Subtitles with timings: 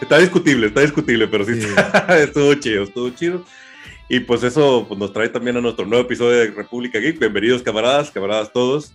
[0.00, 1.52] está, discutible, está discutible, pero sí,
[2.18, 3.44] estuvo chido, estuvo chido.
[4.08, 7.18] Y pues eso pues, nos trae también a nuestro nuevo episodio de República Geek.
[7.18, 8.92] Bienvenidos camaradas, camaradas todos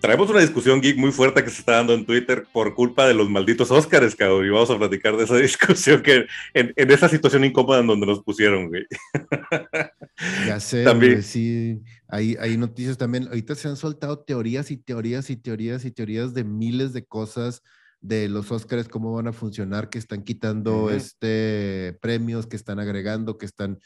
[0.00, 3.14] traemos una discusión geek muy fuerte que se está dando en Twitter por culpa de
[3.14, 7.44] los malditos Oscars, cabrón, y vamos a platicar de esa discusión que en, esa situación
[7.44, 8.86] incómoda en donde nos pusieron, güey.
[10.46, 11.22] Ya sé, también.
[11.22, 13.26] sí, hay, hay noticias también.
[13.28, 17.62] Ahorita se han soltado teorías y teorías y teorías y teorías de miles de cosas
[18.00, 23.38] de los Oscars, cómo van a funcionar, que están quitando este premios, que están agregando,
[23.38, 23.78] que están...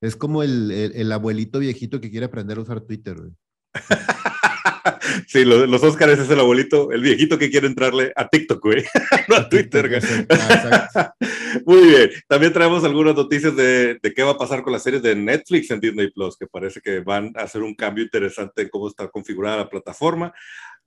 [0.00, 3.32] Es como el, el abuelito viejito que quiere aprender a usar Twitter, güey.
[5.26, 8.84] sí, los, los Oscars es el abuelito, el viejito que quiere entrarle a TikTok, güey,
[9.28, 9.90] no a Twitter.
[11.66, 12.10] Muy bien.
[12.28, 15.70] También traemos algunas noticias de, de, qué va a pasar con las series de Netflix
[15.70, 19.08] en Disney Plus, que parece que van a hacer un cambio interesante en cómo está
[19.08, 20.32] configurada la plataforma.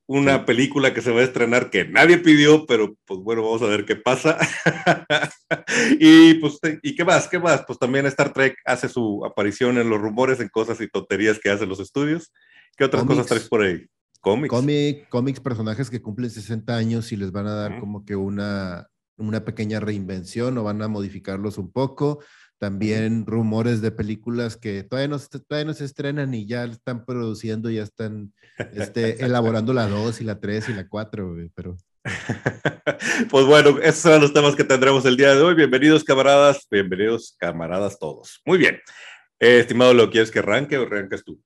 [0.06, 3.68] Una película que se va a estrenar que nadie pidió, pero pues bueno, vamos a
[3.68, 4.38] ver qué pasa.
[6.00, 7.28] y pues, ¿y qué más?
[7.28, 7.64] ¿Qué más?
[7.66, 11.50] Pues también Star Trek hace su aparición en los rumores, en cosas y tonterías que
[11.50, 12.34] hacen los estudios.
[12.76, 13.86] ¿Qué otras cosas traes por ahí?
[14.20, 15.08] Cómics.
[15.10, 19.44] cómics, personajes que cumplen 60 años y les van a dar como que una, una
[19.44, 22.20] pequeña reinvención o van a modificarlos un poco.
[22.64, 27.70] También rumores de películas que todavía no, todavía no se estrenan y ya están produciendo,
[27.70, 28.32] ya están
[28.72, 31.76] este, elaborando la 2 y la 3 y la 4, pero...
[33.30, 35.56] pues bueno, esos son los temas que tendremos el día de hoy.
[35.56, 38.42] Bienvenidos camaradas, bienvenidos camaradas todos.
[38.46, 38.80] Muy bien.
[39.42, 41.42] Eh, estimado, ¿lo quieres que arranque o arrancas tú?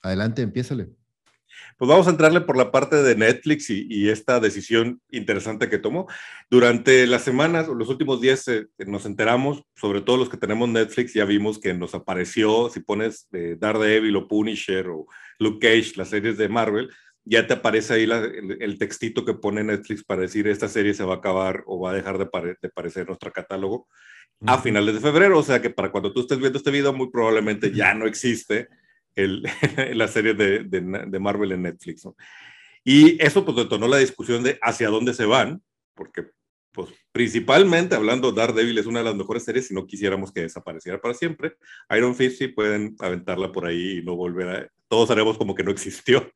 [0.00, 0.90] Adelante, empiézale.
[1.78, 6.06] Pues vamos a entrarle por la parte de Netflix y, esta decisión interesante que tomó.
[6.48, 10.70] Durante las semanas o los últimos días eh, nos enteramos, sobre todo los que tenemos
[10.70, 15.06] Netflix, ya vimos que nos apareció, si pones eh, Daredevil o Punisher o
[15.38, 16.88] Luke Cage, las series de Marvel,
[17.26, 21.14] ya te aparece ahí el, textito que pone Netflix para decir esta serie se va
[21.14, 23.88] a acabar o va a dejar de, aparecer en nuestro catálogo
[24.46, 25.38] a finales de febrero.
[25.38, 28.68] O sea que para cuando tú estés viendo este video, muy probablemente ya no existe
[29.16, 29.42] el,
[29.94, 32.04] la serie de, de, Marvel en Netflix.
[32.04, 32.14] ¿no?
[32.84, 35.62] Y eso pues detonó la discusión de hacia dónde se van,
[35.94, 36.26] porque
[36.72, 41.00] pues principalmente hablando, Daredevil es una de las mejores series si no quisiéramos que desapareciera
[41.00, 41.56] para siempre.
[41.96, 44.68] Iron Fist sí pueden aventarla por ahí y no volver a...
[44.86, 46.30] Todos haremos como que no existió.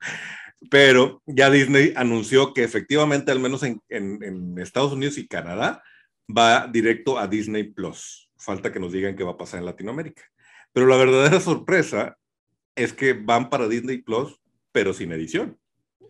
[0.71, 5.83] Pero ya Disney anunció que efectivamente, al menos en, en, en Estados Unidos y Canadá,
[6.27, 8.31] va directo a Disney Plus.
[8.37, 10.23] Falta que nos digan qué va a pasar en Latinoamérica.
[10.73, 12.17] Pero la verdadera sorpresa
[12.83, 14.41] es que van para Disney Plus,
[14.73, 15.59] pero sin edición.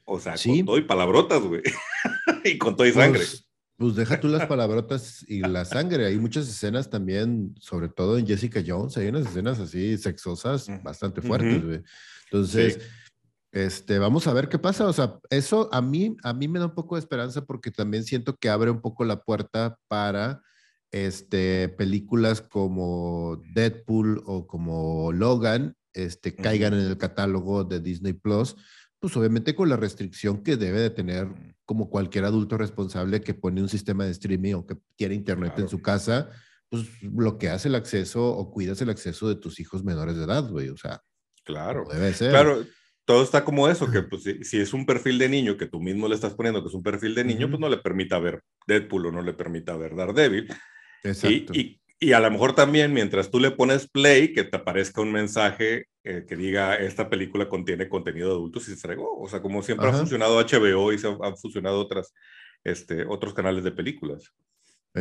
[0.04, 1.62] O sea, con todo y palabrotas, güey.
[2.44, 3.18] y con todo y sangre.
[3.18, 6.06] Pues, pues, deja tú las palabrotas y la sangre.
[6.06, 11.22] Hay muchas escenas también, sobre todo en Jessica Jones, hay unas escenas así sexosas bastante
[11.22, 11.82] fuertes, güey.
[12.24, 12.80] Entonces,
[13.52, 14.86] este, vamos a ver qué pasa.
[14.86, 18.04] O sea, eso a mí, a mí me da un poco de esperanza porque también
[18.04, 20.42] siento que abre un poco la puerta para
[20.92, 28.56] este, películas como Deadpool o como Logan este, caigan en el catálogo de Disney Plus,
[28.98, 31.28] pues obviamente con la restricción que debe de tener
[31.64, 35.68] como cualquier adulto responsable que pone un sistema de streaming o que tiene internet en
[35.68, 36.28] su casa,
[36.68, 40.68] pues bloqueas el acceso o cuidas el acceso de tus hijos menores de edad, güey,
[40.68, 41.02] o sea.
[41.44, 41.84] Claro.
[41.90, 42.30] Debe ser.
[42.30, 42.64] Claro,
[43.04, 46.06] todo está como eso, que pues si, es un perfil de niño que tú mismo
[46.06, 49.06] le estás poniendo que es un perfil de niño, pues no le permita ver Deadpool
[49.06, 50.48] o no le permita ver Daredevil.
[51.02, 51.52] Exacto.
[51.54, 51.80] y, y
[52.12, 56.24] a lo mejor también mientras tú le pones play, que te aparezca un mensaje eh,
[56.26, 59.20] que diga esta película contiene contenido adulto si se entregó.
[59.20, 62.14] O sea, como siempre ha funcionado HBO y se han funcionado otras,
[62.64, 64.32] este, otros canales de películas.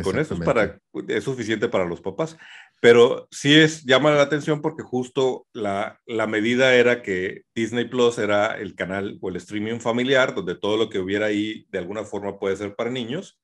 [0.04, 0.78] Con eso es, para,
[1.08, 2.36] es suficiente para los papás.
[2.80, 8.18] Pero sí es, llama la atención porque justo la, la medida era que Disney Plus
[8.18, 12.04] era el canal o el streaming familiar, donde todo lo que hubiera ahí de alguna
[12.04, 13.40] forma puede ser para niños.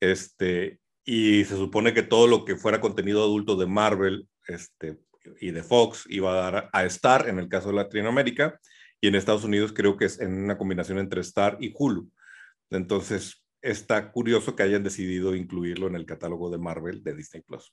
[0.00, 4.98] Este, y se supone que todo lo que fuera contenido adulto de Marvel este,
[5.40, 8.60] y de Fox iba a dar a Star en el caso de Latinoamérica
[9.00, 12.08] y en Estados Unidos creo que es en una combinación entre Star y Hulu.
[12.70, 17.72] Entonces está curioso que hayan decidido incluirlo en el catálogo de Marvel de Disney Plus.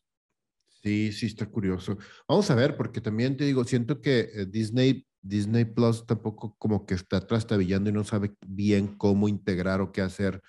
[0.81, 1.97] Sí, sí, está curioso.
[2.27, 6.85] Vamos a ver, porque también te digo, siento que eh, Disney Disney Plus tampoco como
[6.85, 10.41] que está trastabillando y no sabe bien cómo integrar o qué hacer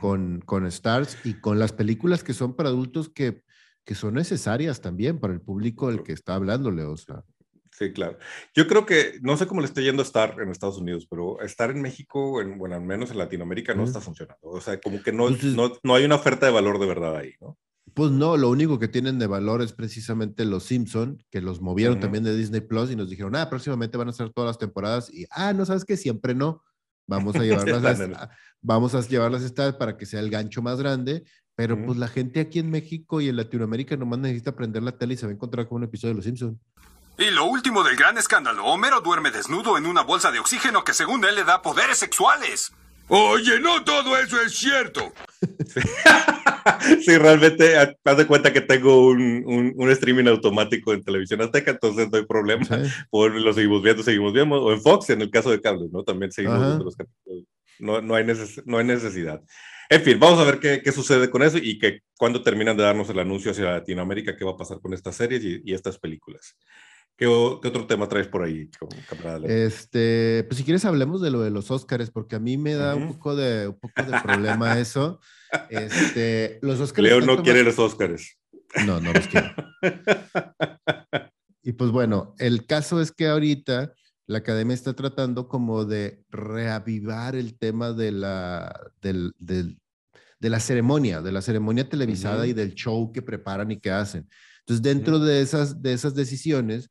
[0.00, 3.42] con, con Stars y con las películas que son para adultos que,
[3.84, 7.22] que son necesarias también para el público el que está hablándole, o sea.
[7.70, 8.18] Sí, claro.
[8.54, 11.42] Yo creo que, no sé cómo le esté yendo a estar en Estados Unidos, pero
[11.42, 14.48] estar en México, en, bueno, al menos en Latinoamérica, no está funcionando.
[14.48, 17.34] O sea, como que no, no, no hay una oferta de valor de verdad ahí,
[17.38, 17.58] ¿no?
[17.94, 22.00] Pues no, lo único que tienen de valor es precisamente los Simpson, que los movieron
[22.00, 25.08] también de Disney Plus y nos dijeron, ah, próximamente van a ser todas las temporadas
[25.12, 26.62] y, ah, no sabes que siempre no.
[27.06, 28.30] vamos a llevarlas, a,
[28.60, 31.24] vamos a llevarlas esta para que sea el gancho más grande,
[31.54, 35.14] pero pues la gente aquí en México y en Latinoamérica nomás necesita prender la tele
[35.14, 36.58] y se va a encontrar con un episodio de Los Simpsons.
[37.18, 40.92] Y lo último del gran escándalo, Homero duerme desnudo en una bolsa de oxígeno que
[40.92, 42.72] según él le da poderes sexuales.
[43.08, 45.12] Oye, no todo eso es cierto.
[47.04, 52.08] Sí, realmente, haz de cuenta que tengo un, un, streaming automático en televisión azteca, entonces
[52.10, 52.66] no hay problema.
[53.08, 56.02] Por, lo seguimos viendo, seguimos viendo, o en Fox, en el caso de cable, ¿no?
[56.02, 57.44] También seguimos viendo los capítulos.
[57.78, 58.26] No, no, hay
[58.64, 59.40] no hay necesidad.
[59.88, 62.82] En fin, vamos a ver qué, qué, sucede con eso y que cuando terminan de
[62.82, 65.98] darnos el anuncio hacia Latinoamérica, qué va a pasar con estas series y, y estas
[65.98, 66.56] películas.
[67.16, 68.70] ¿Qué, otro tema traes por ahí,
[69.44, 72.94] Este, pues si quieres hablemos de lo de los Óscares, porque a mí me da
[72.94, 75.18] un, poco de, un poco de problema eso.
[75.70, 78.38] Este, los Óscares Leo no quiere los Óscares.
[78.84, 79.48] No, no los quiero.
[81.62, 83.94] y pues bueno, el caso es que ahorita
[84.26, 89.78] la academia está tratando como de reavivar el tema de la, del, del,
[90.38, 94.28] de la ceremonia, de la ceremonia televisada y del show que preparan y que hacen.
[94.60, 96.90] Entonces, dentro de, esas, de esas decisiones,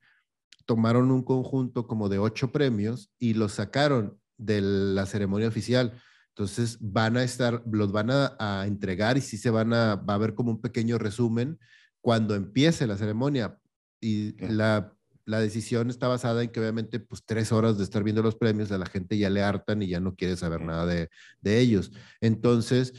[0.66, 5.94] tomaron un conjunto como de ocho premios y los sacaron de la ceremonia oficial.
[6.30, 10.16] Entonces van a estar, los van a, entregar y sí se van a, va a
[10.18, 11.60] haber como un pequeño resumen
[12.02, 13.58] cuando empiece la ceremonia.
[14.02, 14.94] Y la,
[15.26, 18.72] la, decisión está basada en que obviamente pues tres horas de estar viendo los premios
[18.72, 21.10] a la gente ya le hartan y ya no quiere saber nada de,
[21.42, 21.92] de ellos.
[22.20, 22.94] Entonces,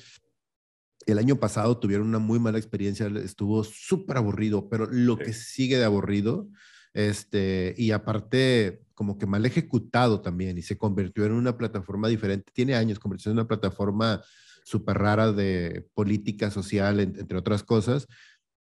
[1.04, 5.78] el año pasado tuvieron una muy mala experiencia, estuvo súper aburrido, pero lo que sigue
[5.78, 6.48] de aburrido
[6.96, 12.50] este, y aparte, como que mal ejecutado también, y se convirtió en una plataforma diferente.
[12.54, 14.25] Tiene años, convirtió en una plataforma
[14.64, 18.06] súper rara de política social, entre otras cosas.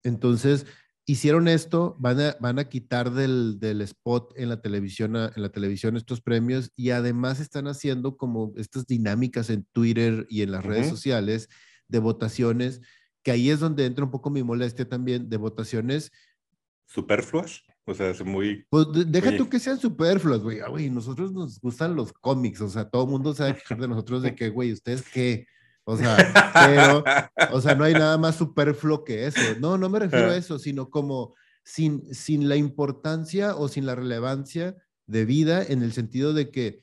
[0.02, 0.66] Entonces,
[1.06, 5.50] hicieron esto, van a, van a quitar del, del spot en la, televisión, en la
[5.50, 10.66] televisión estos premios y además están haciendo como estas dinámicas en Twitter y en las
[10.66, 11.48] redes sociales
[11.88, 12.82] de votaciones,
[13.22, 16.12] que ahí es donde entra un poco mi molestia también, de votaciones
[16.88, 17.65] superfluas.
[17.88, 18.66] O sea, es muy.
[18.70, 20.60] Pues deja tú que sean superfluos, güey.
[20.60, 22.62] Ah, güey, nosotros nos gustan los cómics.
[22.62, 25.48] O sea, todo el mundo sabe quejar de nosotros de que, güey, ¿ustedes qué?
[25.84, 26.18] O sea,
[26.68, 27.04] pero,
[27.52, 29.40] o sea, no hay nada más superfluo que eso.
[29.60, 33.94] No, no me refiero a eso, sino como sin, sin la importancia o sin la
[33.94, 36.80] relevancia de vida en el sentido de que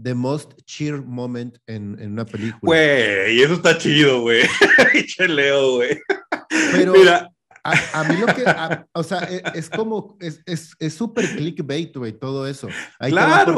[0.00, 2.60] the most cheer moment en, en una película.
[2.62, 4.42] Güey, eso está chido, güey.
[5.18, 5.98] Leo, güey.
[6.72, 7.30] Pero, Mira,
[7.64, 8.44] a, mí lo que,
[8.92, 12.68] o sea, e, es, como, es súper es, clickbait, güey, todo eso.
[12.98, 13.54] claro.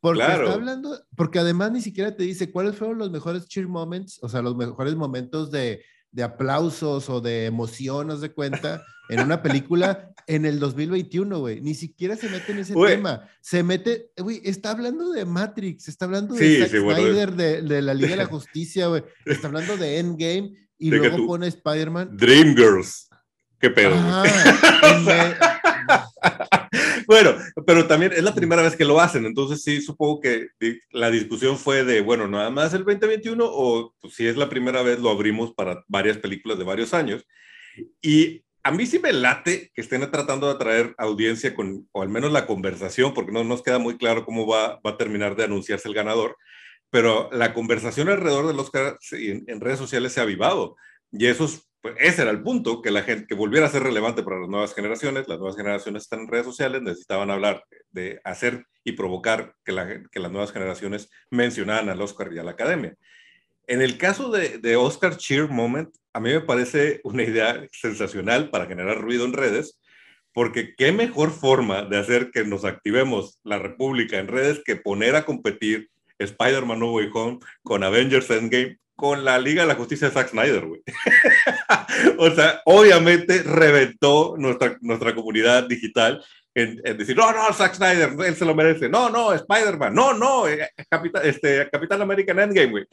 [0.00, 4.18] porque está hablando, porque además ni siquiera te dice cuáles fueron los mejores cheer moments,
[4.22, 9.42] o sea, los mejores momentos de, de aplausos o de emoción, de cuenta, en una
[9.42, 11.60] película en el 2021, güey.
[11.60, 13.28] Ni siquiera se mete en ese tema.
[13.40, 17.94] Se mete, güey, está hablando de Matrix, está hablando de Zack Snyder, de, de, la
[17.94, 19.04] Liga de la Justicia, güey.
[19.26, 22.16] Está hablando de Endgame y luego pone Spider-Man.
[22.16, 23.08] Dreamgirls.
[23.62, 23.94] ¿Qué pedo?
[27.06, 30.48] bueno, pero también es la primera vez que lo hacen, entonces sí supongo que
[30.90, 34.82] la discusión fue de, bueno, nada más el 2021 o pues, si es la primera
[34.82, 37.24] vez lo abrimos para varias películas de varios años.
[38.00, 42.08] Y a mí sí me late que estén tratando de atraer audiencia con, o al
[42.08, 45.44] menos la conversación, porque no nos queda muy claro cómo va, va a terminar de
[45.44, 46.36] anunciarse el ganador,
[46.90, 50.74] pero la conversación alrededor del Oscar en, en redes sociales se ha avivado.
[51.12, 53.82] Y eso es pues ese era el punto, que la gente, que volviera a ser
[53.82, 58.20] relevante para las nuevas generaciones, las nuevas generaciones están en redes sociales, necesitaban hablar de
[58.22, 62.52] hacer y provocar que, la, que las nuevas generaciones mencionaran al Oscar y a la
[62.52, 62.94] academia.
[63.66, 68.50] En el caso de, de Oscar Cheer Moment, a mí me parece una idea sensacional
[68.50, 69.80] para generar ruido en redes,
[70.32, 75.16] porque qué mejor forma de hacer que nos activemos la República en redes que poner
[75.16, 80.08] a competir Spider-Man No Way Home con Avengers Endgame con la Liga de la Justicia
[80.08, 80.82] de Zack Snyder, güey.
[82.18, 88.36] o sea, obviamente reventó nuestra, nuestra comunidad digital en, decir, no, no, Zack Snyder, él
[88.36, 88.88] se lo merece.
[88.88, 89.94] No, no, Spider-Man.
[89.94, 92.84] No, no, eh, Capital, este, Capital American Endgame, güey.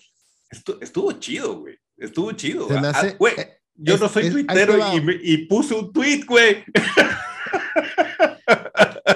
[0.81, 1.77] Estuvo, chido, güey.
[1.97, 2.67] Estuvo chido.
[2.71, 6.63] Ah, güey, eh, yo no soy tuitero y, y, puse un tweet, güey.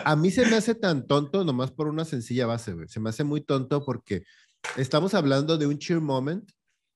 [0.05, 2.87] A mí se me hace tan tonto nomás por una sencilla base, güey.
[2.87, 4.23] Se me hace muy tonto porque
[4.75, 6.49] estamos hablando de un cheer moment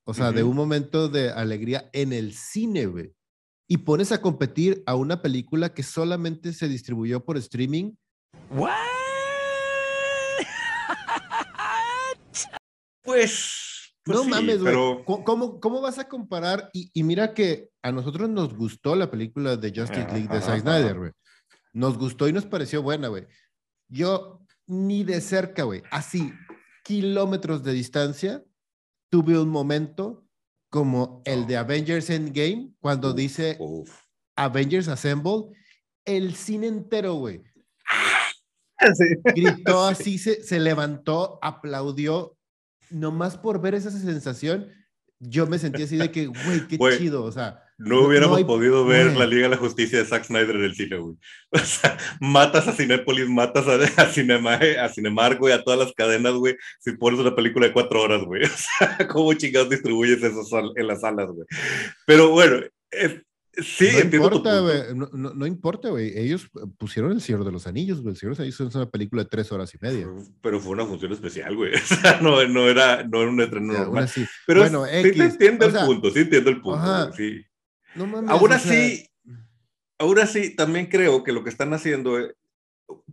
[0.08, 3.12] o sea, de un momento de alegría en el cine, güey.
[3.68, 7.92] Y pones a competir a una película que solamente se distribuyó por streaming.
[8.50, 8.72] ¿What?
[13.02, 14.74] pues, pues, no mames, güey.
[15.04, 16.70] ¿Cómo, ¿Cómo, vas a comparar?
[16.72, 20.96] Y, mira que a nosotros nos gustó la película de Justice League de Zack Snyder,
[20.96, 21.10] güey.
[21.74, 23.26] Nos gustó y nos pareció buena, güey.
[23.88, 25.82] Yo ni de cerca, güey.
[25.90, 26.32] Así,
[26.82, 28.42] kilómetros de distancia,
[29.10, 30.24] tuve un momento
[30.70, 33.58] como el de Avengers Endgame, cuando dice
[34.36, 35.56] Avengers Assemble,
[36.04, 37.42] el cine entero, güey.
[39.34, 42.36] Gritó así, se, se levantó, aplaudió,
[42.90, 44.72] nomás por ver esa sensación,
[45.18, 47.64] yo me sentí así de que, güey, qué chido, o sea.
[47.78, 50.98] No hubiéramos podido ver la Liga de la Justicia de Zack Snyder en el cine,
[50.98, 51.16] güey.
[51.52, 55.92] O sea, matas a Cinépolis, matas a, a, Cinema, a Cinemark, güey, a todas las
[55.92, 58.42] cadenas, güey, si pones una película de cuatro horas, güey.
[58.44, 61.46] O sea, ¿cómo chingados distribuyes eso en las salas, güey?
[62.04, 62.60] Pero bueno,
[63.62, 64.94] Sí, no importa, güey.
[64.94, 66.16] No, no, importa, güey.
[66.16, 68.12] Ellos pusieron El Señor de los Anillos, güey.
[68.12, 70.06] El Señor de los Anillos es una película de tres horas y media.
[70.40, 71.72] Pero fue una función especial, güey.
[71.74, 74.08] O sea, no, no, era, no era un estreno normal.
[74.46, 77.12] Pero bueno, sí, X, entiendo el punto, sí entiendo el punto.
[77.14, 77.44] Sí.
[77.94, 79.08] No mames, aún así,
[79.98, 82.34] aún así, también creo que lo que están haciendo, eh,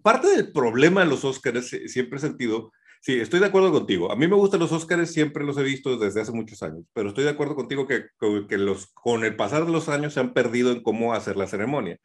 [0.01, 2.71] parte del problema de los Oscars, siempre he sentido,
[3.05, 4.11] Sí, estoy de acuerdo contigo.
[4.11, 7.09] A mí me gustan los Oscars, siempre los he visto desde hace muchos años, pero
[7.09, 8.05] estoy de acuerdo contigo que,
[8.49, 11.45] que los, con el pasar de los años se han perdido en cómo hacer la
[11.45, 11.99] ceremonia.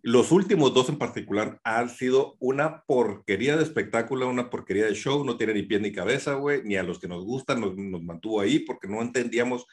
[0.00, 5.22] Los últimos dos en particular han sido una porquería de espectáculo, una porquería de show,
[5.22, 8.02] no tiene ni pie ni cabeza, güey, ni a los que nos gustan nos, nos
[8.02, 9.66] mantuvo ahí porque no entendíamos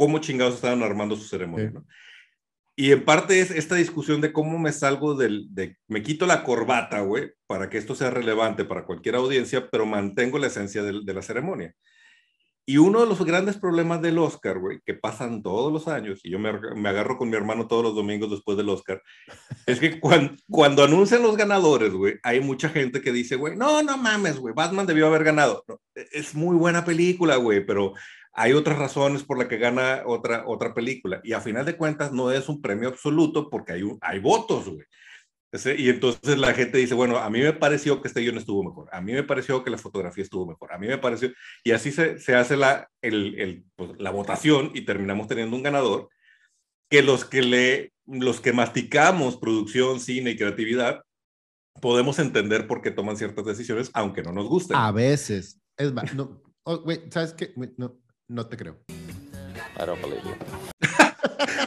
[0.00, 1.86] cómo chingados estaban armando su ceremonia, ¿no?
[2.74, 6.42] Y en parte es esta discusión de cómo me salgo del, de, me quito la
[6.42, 11.02] corbata, güey, para que esto sea relevante para cualquier audiencia, pero mantengo la esencia de,
[11.04, 11.74] de la ceremonia.
[12.64, 16.30] Y uno de los grandes problemas del Oscar, güey, que pasan todos los años, y
[16.30, 19.02] yo me, me, agarro con mi hermano todos los domingos después del Oscar,
[19.66, 23.82] es que cuando, cuando anuncian los ganadores, güey, hay mucha gente que dice, güey, no,
[23.82, 25.62] no mames, güey, Batman debió haber ganado.
[25.94, 27.92] es muy buena película, güey, pero
[28.40, 31.20] hay otras razones por las que gana otra, otra película.
[31.22, 34.86] Y a final de cuentas no es un premio absoluto porque hay, hay votos, güey.
[35.76, 38.88] Y entonces la gente dice, bueno, a mí me pareció que este guion estuvo mejor,
[38.92, 41.32] a mí me pareció que la fotografía estuvo mejor, a mí me pareció,
[41.64, 45.64] y así se, se hace la, el, el, pues, la votación y terminamos teniendo un
[45.64, 46.08] ganador
[46.88, 51.02] que los que le, los que masticamos producción, cine y creatividad,
[51.82, 54.76] podemos entender por qué toman ciertas decisiones, aunque no nos gusten.
[54.76, 55.60] A veces.
[55.76, 57.52] Es no, oh, ¿sabes qué?
[57.76, 57.99] No,
[58.30, 58.78] no te creo.
[59.76, 60.34] I don't believe you.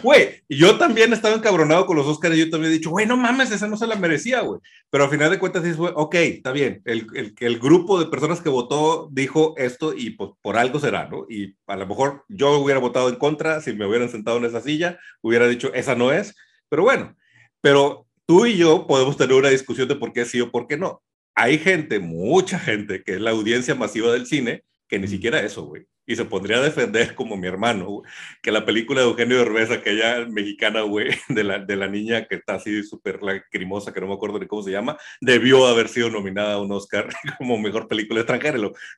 [0.01, 3.15] Güey, yo también estaba encabronado con los Oscars y yo también he dicho, güey, no
[3.15, 4.60] mames, esa no se la merecía, güey.
[4.89, 6.82] Pero al final de cuentas dices, güey, ok, está bien.
[6.84, 11.08] El, el, el, grupo de personas que votó dijo esto y pues por algo será,
[11.08, 11.25] ¿no?
[11.29, 14.62] Y a lo mejor yo hubiera votado en contra, si me hubieran sentado en esa
[14.62, 16.36] silla, hubiera dicho, esa no es.
[16.70, 17.15] Pero bueno,
[17.62, 20.77] pero tú y yo podemos tener una discusión de por qué sí o por qué
[20.77, 21.01] no.
[21.36, 25.63] Hay gente, mucha gente, que es la audiencia masiva del cine, que ni siquiera eso,
[25.65, 28.01] güey y se pondría a defender como mi hermano,
[28.41, 32.35] que la película de Eugenio Derbez, aquella mexicana, güey, de la, de la niña que
[32.35, 36.09] está así súper lacrimosa, que no me acuerdo ni cómo se llama, debió haber sido
[36.09, 37.07] nominada a un Oscar
[37.38, 38.53] como mejor película extranjera.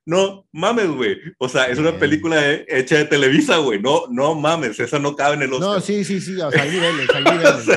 [0.06, 1.18] No, mames, güey.
[1.38, 3.80] O sea, es una película hecha de Televisa, güey.
[3.82, 5.70] No, no mames, esa no cabe en el Oscar.
[5.70, 7.68] No, sí, sí, sí, o sea, hay niveles, hay niveles.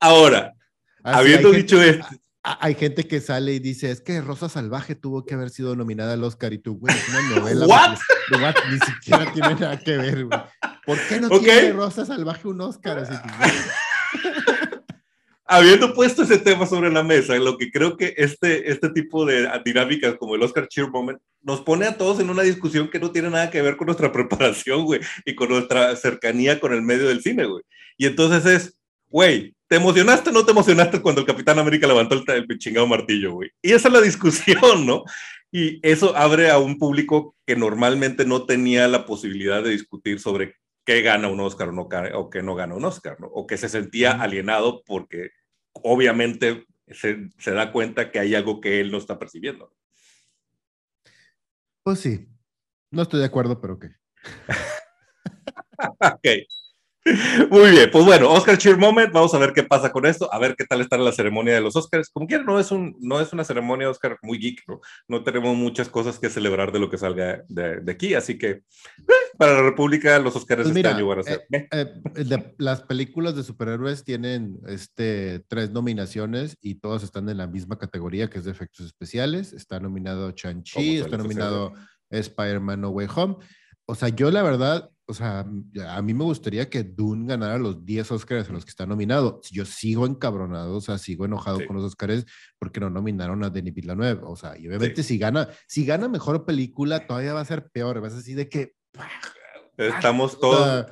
[0.00, 0.52] Ahora,
[1.02, 2.06] habiendo dicho esto
[2.60, 6.14] hay gente que sale y dice, es que Rosa Salvaje tuvo que haber sido nominada
[6.14, 7.66] al Oscar y tú, güey, es una novela.
[7.66, 7.96] ¿What?
[8.70, 10.40] Ni siquiera tiene nada que ver, güey.
[10.86, 12.98] ¿Por qué no tiene Rosa Salvaje un Oscar?
[12.98, 13.14] Así
[15.50, 19.48] Habiendo puesto ese tema sobre la mesa, lo que creo que este, este tipo de
[19.64, 23.12] dinámicas como el Oscar Cheer Moment nos pone a todos en una discusión que no
[23.12, 27.08] tiene nada que ver con nuestra preparación, güey, y con nuestra cercanía con el medio
[27.08, 27.62] del cine, güey.
[27.96, 28.78] Y entonces es,
[29.08, 32.86] güey, ¿te emocionaste o no te emocionaste cuando el Capitán América levantó el, el chingado
[32.86, 33.50] martillo, güey?
[33.62, 35.04] Y esa es la discusión, ¿no?
[35.50, 40.56] Y eso abre a un público que normalmente no tenía la posibilidad de discutir sobre
[40.84, 43.28] qué gana un Oscar o, no, o qué no gana un Oscar, ¿no?
[43.28, 45.30] O que se sentía alienado porque
[45.72, 49.72] obviamente se, se da cuenta que hay algo que él no está percibiendo.
[51.82, 52.28] Pues sí,
[52.90, 53.86] no estoy de acuerdo, pero ok.
[56.00, 56.28] ok.
[57.50, 60.38] Muy bien, pues bueno, Oscar Cheer Moment, vamos a ver qué pasa con esto, a
[60.38, 62.10] ver qué tal está la ceremonia de los Oscars.
[62.10, 64.80] Como quiera, no es, un, no es una ceremonia Oscar muy geek, ¿no?
[65.06, 68.50] No tenemos muchas cosas que celebrar de lo que salga de, de aquí, así que
[68.50, 68.62] eh,
[69.38, 71.46] para la República los Oscars pues este año van a ser.
[71.52, 77.46] Eh, eh, las películas de superhéroes tienen este, tres nominaciones y todas están en la
[77.46, 79.52] misma categoría que es de efectos especiales.
[79.52, 81.72] Está nominado Chan-Chi, está nominado
[82.10, 83.36] Spider-Man No Way Home.
[83.86, 85.46] O sea, yo la verdad o sea,
[85.88, 89.40] a mí me gustaría que Dune ganara los 10 Oscars en los que está nominado.
[89.50, 92.26] Yo sigo encabronado, o sea, sigo enojado con los Oscars
[92.58, 94.20] porque no nominaron a Denis Villeneuve.
[94.24, 98.02] O sea, y obviamente si gana, si gana mejor película, todavía va a ser peor.
[98.02, 98.74] Va a ser así de que.
[99.78, 100.84] Estamos todos.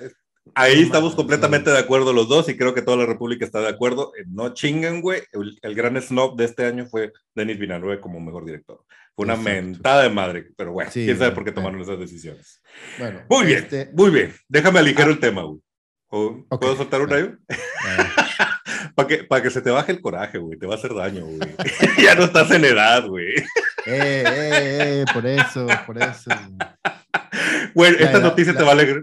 [0.54, 3.68] Ahí estamos completamente de acuerdo los dos y creo que toda la República está de
[3.68, 4.12] acuerdo.
[4.28, 5.24] No chinguen, güey.
[5.32, 8.82] El, el, gran snob de este año fue Denis Villeneuve como mejor director.
[9.16, 12.60] Fue una mentada de madre, pero bueno, quién sabe por qué tomaron esas decisiones.
[12.98, 14.34] Bueno, muy bien, este muy bien.
[14.46, 15.12] Déjame aligerar ah.
[15.12, 15.60] el tema, güey.
[16.10, 17.38] ¿Puedo soltar un rayo?
[18.94, 20.58] para que, para que se te baje el coraje, güey.
[20.58, 21.38] Te va a hacer daño, güey.
[22.04, 23.38] ya no estás en edad, güey.
[23.38, 23.42] eh,
[23.86, 26.30] eh, eh, por eso, por eso.
[27.74, 29.02] Güey, esta noticia te va a alegrar.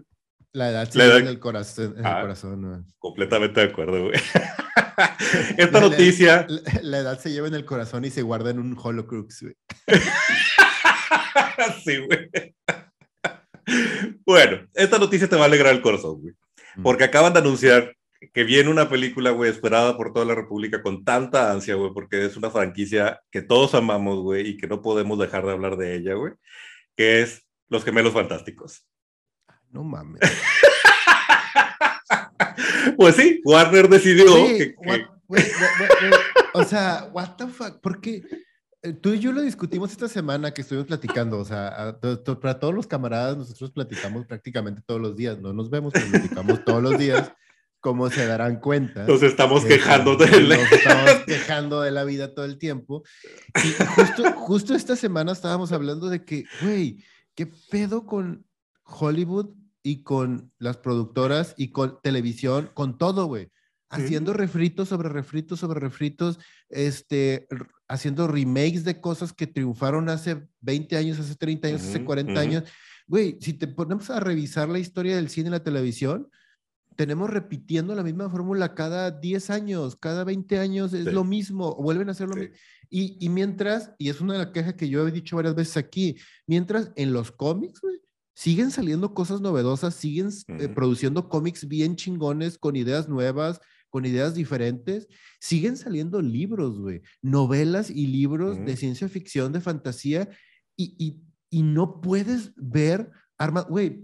[0.54, 1.94] La edad se lleva en el corazón.
[1.98, 4.14] En el ah, corazón completamente de acuerdo, güey.
[5.58, 6.46] esta noticia.
[6.84, 9.56] La, edad se lleva en el corazón y se guarda en un Holocrux, güey.
[11.84, 12.56] sí, güey.
[14.24, 16.36] Bueno, esta noticia te va a alegrar el corazón, güey.
[16.84, 17.96] Porque acaban de anunciar
[18.32, 22.26] que viene una película, güey, esperada por toda la República con tanta ansia, güey, porque
[22.26, 25.96] es una franquicia que todos amamos, güey, y que no podemos dejar de hablar de
[25.96, 26.34] ella, güey,
[26.96, 28.86] que es Los Gemelos Fantásticos.
[29.74, 30.22] No mames.
[32.98, 34.76] pues sí, Warner decidió que,
[36.54, 38.22] o sea, what the fuck, ¿por qué?
[38.84, 41.98] Eh, tú y yo lo discutimos esta semana que estuvimos platicando, o sea,
[42.40, 46.64] para todos los camaradas nosotros platicamos prácticamente todos los días, no nos vemos, pero platicamos
[46.64, 47.34] todos los días
[47.80, 49.08] como se darán cuenta.
[49.08, 50.56] Nos estamos quejando de la...
[50.56, 53.04] Nos estamos quejando de la vida todo el tiempo.
[53.56, 57.04] Y justo, justo esta semana estábamos hablando de que, güey,
[57.36, 58.46] ¿qué pedo con
[58.84, 59.50] Hollywood
[59.84, 63.52] y con las productoras y con televisión, con todo, güey?
[63.90, 67.48] Haciendo refritos sobre refritos sobre refritos, este,
[67.88, 72.64] haciendo remakes de cosas que triunfaron hace 20 años, hace 30 años, hace 40 años.
[73.06, 76.28] Güey, si te ponemos a revisar la historia del cine y la televisión,
[76.96, 82.10] tenemos repitiendo la misma fórmula cada 10 años, cada 20 años es lo mismo, vuelven
[82.10, 82.56] a hacer lo mismo.
[82.90, 86.16] Y, mientras, y es una de las quejas que yo he dicho varias veces aquí,
[86.46, 87.82] mientras en los cómics,
[88.36, 93.60] siguen saliendo cosas novedosas, siguen eh, produciendo cómics bien chingones, con ideas nuevas,
[93.90, 95.08] con ideas diferentes,
[95.40, 100.30] siguen saliendo libros, güey, novelas y libros de ciencia ficción, de fantasía,
[100.76, 104.04] y, y, y no puedes ver armas, güey,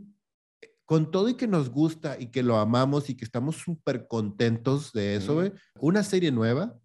[0.86, 4.92] con todo y que nos gusta y que lo amamos y que estamos súper contentos
[4.92, 6.77] de eso, güey, una serie nueva,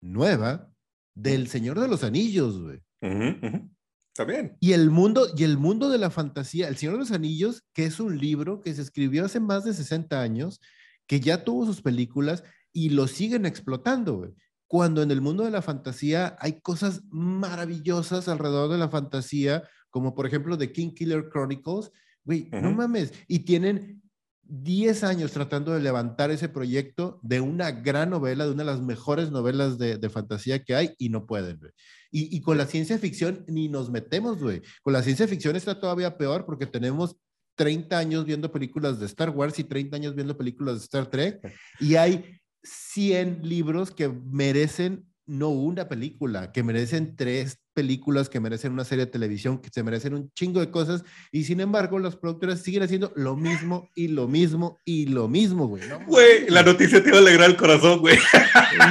[0.00, 0.70] nueva,
[1.14, 2.80] del Señor de los Anillos, güey.
[3.00, 3.75] Está
[4.24, 4.56] bien.
[4.60, 7.84] Y el mundo, y el mundo de la fantasía, El Señor de los Anillos, que
[7.84, 10.60] es un libro que se escribió hace más de 60 años,
[11.06, 14.34] que ya tuvo sus películas y lo siguen explotando, güey.
[14.68, 20.14] Cuando en el mundo de la fantasía hay cosas maravillosas alrededor de la fantasía, como
[20.14, 21.92] por ejemplo The King Killer Chronicles,
[22.26, 23.12] Güey, no mames.
[23.28, 24.02] Y tienen
[24.48, 28.80] 10 años tratando de levantar ese proyecto de una gran novela, de una de las
[28.80, 31.72] mejores novelas de, fantasía que hay y no pueden, güey.
[32.10, 34.62] Y, y, con la ciencia ficción ni nos metemos, güey.
[34.82, 37.16] Con la ciencia ficción está todavía peor porque tenemos
[37.56, 41.40] 30 años viendo películas de Star Wars y 30 años viendo películas de Star Trek
[41.80, 48.72] y hay 100 libros que merecen no una película, que merecen tres películas, que merecen
[48.72, 52.16] una serie de televisión, que se merecen un chingo de cosas, y sin embargo las
[52.16, 55.82] productoras siguen haciendo lo mismo y lo mismo y lo mismo, güey.
[56.06, 58.18] Güey, la noticia te iba a alegrar el corazón, güey.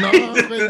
[0.01, 0.61] No, güey.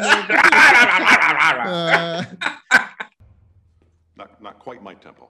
[4.45, 5.30] not, quite my tempo.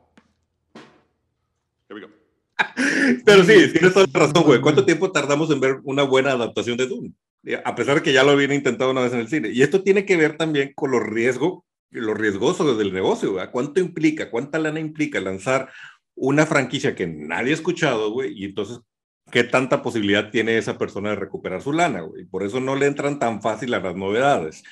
[1.89, 2.09] Here we go.
[3.25, 4.61] Pero sí, tienes toda la razón, güey.
[4.61, 7.13] ¿Cuánto tiempo tardamos en ver una buena adaptación de Dune?
[7.63, 9.49] A pesar de que ya lo habían intentado una vez en el cine.
[9.49, 13.51] Y esto tiene que ver también con los riesgos, los riesgosos del negocio, ¿verdad?
[13.51, 15.69] ¿Cuánto implica, cuánta lana implica lanzar
[16.15, 18.33] una franquicia que nadie ha escuchado, güey?
[18.35, 18.79] Y entonces,
[19.31, 22.25] ¿qué tanta posibilidad tiene esa persona de recuperar su lana, güey?
[22.25, 24.63] Por eso no le entran tan fácil a las novedades.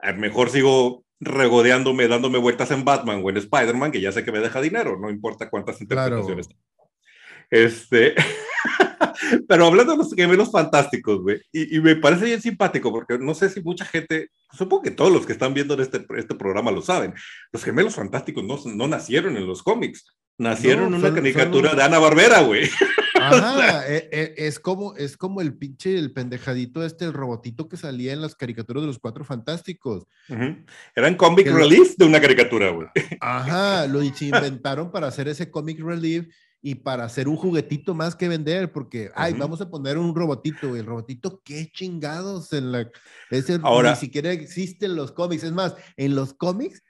[0.00, 4.32] A mejor sigo regodeándome, dándome vueltas en Batman o en Spider-Man, que ya sé que
[4.32, 6.48] me deja dinero, no importa cuántas interpretaciones.
[7.50, 8.14] Este,
[9.48, 13.48] pero hablando de los gemelos fantásticos, güey, y, me parece bien simpático porque no sé
[13.48, 17.14] si mucha gente, supongo que todos los que están viendo este, este programa lo saben,
[17.52, 20.04] los gemelos fantásticos no, no nacieron en los cómics,
[20.38, 22.68] nacieron en una caricatura de Ana Barbera, güey.
[23.20, 27.76] Ajá, e, e, es, como, es como el pinche, el pendejadito este, el robotito que
[27.76, 30.04] salía en las caricaturas de los Cuatro Fantásticos.
[30.94, 32.86] Eran comic relief de una caricatura, güey.
[33.20, 36.28] Ajá, lo inventaron para hacer ese comic relief
[36.60, 40.74] y para hacer un juguetito más que vender, porque, ay, vamos a poner un robotito,
[40.74, 42.90] el robotito, qué chingados, en la,
[43.30, 46.82] ese, Ahora, ni siquiera existen los cómics, es más, en los cómics,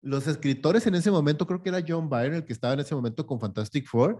[0.00, 2.94] los escritores en ese momento, creo que era John Byrne, el que estaba en ese
[2.94, 4.18] momento con Fantastic Four,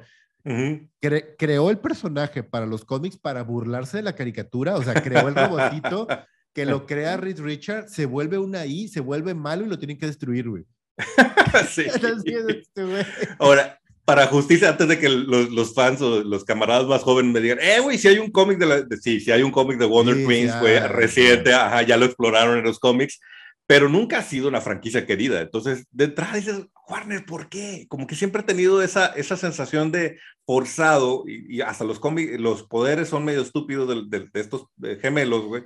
[1.39, 5.35] creó el personaje para los cómics para burlarse de la caricatura, o sea, creó el
[5.35, 6.07] robotito
[6.53, 9.99] que lo crea Reed Richard, se vuelve una I, se vuelve malo y lo tienen
[9.99, 10.65] que destruir, güey.
[11.69, 11.87] sí.
[13.39, 17.41] Ahora, para justicia, antes de que los, los, fans o los camaradas más jóvenes me
[17.41, 19.87] digan, eh, güey, si hay un cómic de la, sí, si hay un cómic de
[19.87, 23.21] Wonder Twins, güey, reciente, ajá, ya lo exploraron en los cómics,
[23.67, 25.41] pero nunca ha sido una franquicia querida.
[25.41, 27.87] Entonces, de entrada dices, Warner, ¿por qué?
[27.89, 32.01] Como que siempre ha tenido esa, esa sensación de forzado y, hasta los,
[32.39, 34.67] los poderes son medio estúpidos de, estos
[35.01, 35.65] gemelos, güey.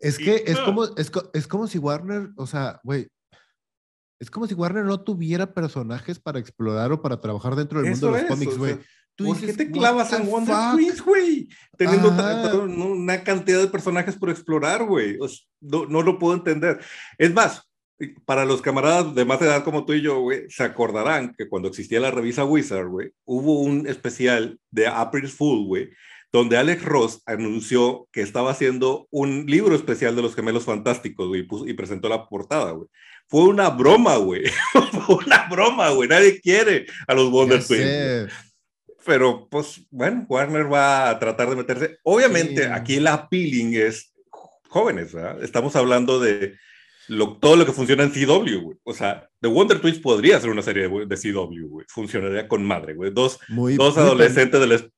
[0.00, 3.08] Es que es, como, es, es como si Warner, o sea, güey,
[4.18, 8.12] es como si Warner no tuviera personajes para explorar o para trabajar dentro del mundo
[8.12, 8.78] de los cómics, güey.
[9.16, 11.48] ¿Por qué te clavas en Wonder Twins, güey?
[11.76, 15.18] Teniendo una cantidad de personajes por explorar, güey.
[15.60, 16.78] no, no, lo puedo entender.
[17.16, 17.68] Es más,
[18.24, 21.68] para los camaradas de más edad como tú y yo, güey, se acordarán que cuando
[21.68, 25.90] existía la revista Wizard, güey, hubo un especial de April Fool, güey,
[26.32, 31.46] donde Alex Ross anunció que estaba haciendo un libro especial de los gemelos fantásticos, güey,
[31.66, 32.88] y, presentó la portada, güey.
[33.28, 34.44] Fue una broma, güey.
[35.06, 36.08] Fue una broma, güey.
[36.08, 38.32] Nadie quiere a los Wonder Twins
[39.08, 41.98] pero pues bueno, Warner va a tratar de meterse.
[42.02, 44.12] Obviamente aquí el appealing es
[44.68, 45.42] jóvenes, ¿verdad?
[45.42, 46.56] Estamos hablando de
[47.08, 48.76] lo, todo lo que funciona en CW, güey.
[48.84, 51.86] O sea, The Wonder Twins podría ser una serie de, de CW, güey.
[51.88, 53.10] Funcionaría con madre, güey.
[53.12, 54.90] Dos, dos adolescentes del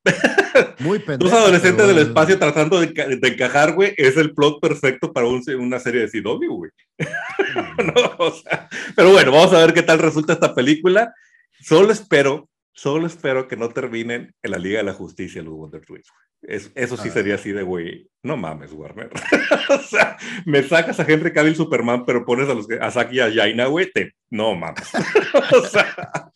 [0.81, 3.95] muy dos adolescentes del espacio tratando de, de, encajar, güey.
[3.97, 6.71] Es el plot perfecto para un, una serie de CW, güey.
[6.99, 11.15] no, o sea, pero bueno, vamos a ver qué tal resulta esta película.
[11.61, 12.49] Solo espero
[12.81, 16.09] Solo espero que no terminen en la Liga de la Justicia los Wonder Twins.
[16.41, 17.13] eso sí ah.
[17.13, 19.11] sería así de, güey, no mames, Warner.
[19.69, 20.17] o sea,
[20.47, 23.67] me sacas a Henry Cavill Superman, pero pones a, los, a Saki y a Jaina,
[23.67, 24.15] güey, te...
[24.31, 24.89] no mames.
[25.53, 26.33] o sea...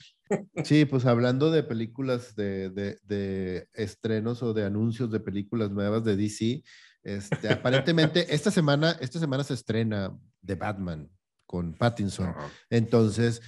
[0.64, 6.04] Sí, pues hablando de películas de, de, de, estrenos o de anuncios de películas nuevas
[6.04, 6.62] de DC,
[7.04, 11.08] este, aparentemente esta semana, esta semana se estrena The Batman
[11.46, 12.34] con Pattinson.
[12.68, 13.40] Entonces,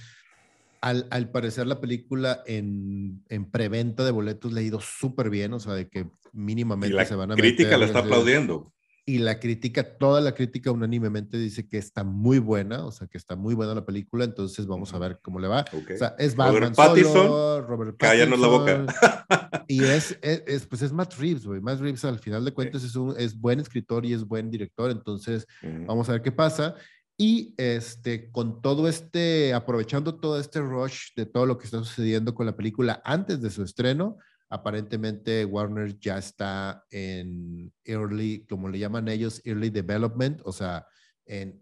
[0.81, 5.53] al, al, parecer la película en, en preventa de boletos le ha ido súper bien,
[5.53, 8.73] o sea, de que mínimamente se van a La crítica la está aplaudiendo.
[9.09, 13.17] Y la crítica, toda la crítica unánimemente dice que está muy buena, o sea, que
[13.17, 15.63] está muy buena la película, entonces vamos a ver cómo le va.
[15.71, 18.41] O sea, es Batman Robert Pattinson, solo, Robert Pattinson.
[18.41, 18.85] la boca.
[19.69, 21.61] y es, es, pues es Matt Reeves, güey.
[21.61, 24.91] Matt Reeves al final de cuentas es, un, es buen escritor y es buen director,
[24.91, 26.75] entonces vamos a ver qué pasa.
[27.19, 32.35] Y este, con todo este, aprovechando todo este rush de todo lo que está sucediendo
[32.35, 34.17] con la película antes de su estreno,
[34.49, 40.85] aparentemente Warner ya está en early, como le llaman ellos, early development, o sea,
[41.25, 41.61] en,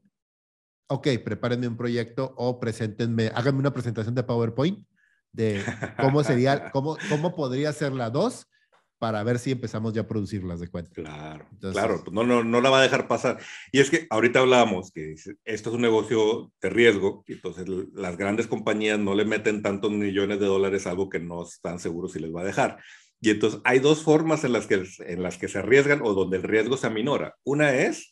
[0.87, 4.85] ok, prepárenme un proyecto o preséntenme, háganme una presentación de PowerPoint
[5.31, 5.63] de
[5.99, 8.47] cómo sería, cómo, cómo podría ser la 2
[9.05, 10.89] para ver si empezamos ya a producirlas de cuenta.
[10.95, 13.37] Claro, claro, pues no, no, no la va a dejar pasar.
[13.71, 18.47] Y es que ahorita hablábamos que esto es un negocio de riesgo, entonces las grandes
[18.47, 22.19] compañías no le meten tantos millones de dólares a algo que no están seguros si
[22.19, 22.79] les va a dejar.
[23.21, 26.37] Y entonces hay dos formas en las que, en las que se arriesgan o donde
[26.37, 27.35] el riesgo se aminora.
[27.43, 28.11] Una es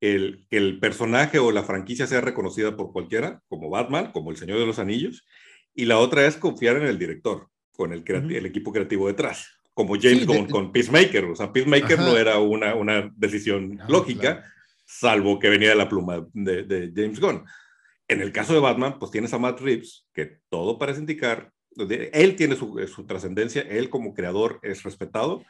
[0.00, 4.38] el, que el personaje o la franquicia sea reconocida por cualquiera, como Batman, como el
[4.38, 5.26] Señor de los Anillos,
[5.74, 9.94] y la otra es confiar en el director, con el, el equipo creativo detrás como
[10.00, 11.26] James con, Peacemaker.
[11.26, 14.42] O sea, Peacemaker no era una, una decisión lógica,
[14.86, 17.44] salvo que venía de la pluma de, de, James Gunn.
[18.08, 22.36] En el caso de Batman, pues tienes a Matt Reeves, que todo parece indicar, él
[22.36, 25.44] tiene su, su trascendencia, él como creador es respetado,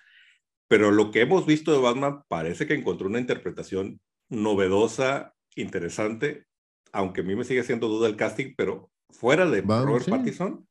[0.66, 6.46] pero lo que hemos visto de Batman parece que encontró una interpretación novedosa, interesante,
[6.90, 10.66] aunque a mí me sigue haciendo duda el casting, pero fuera de Robert Pattinson,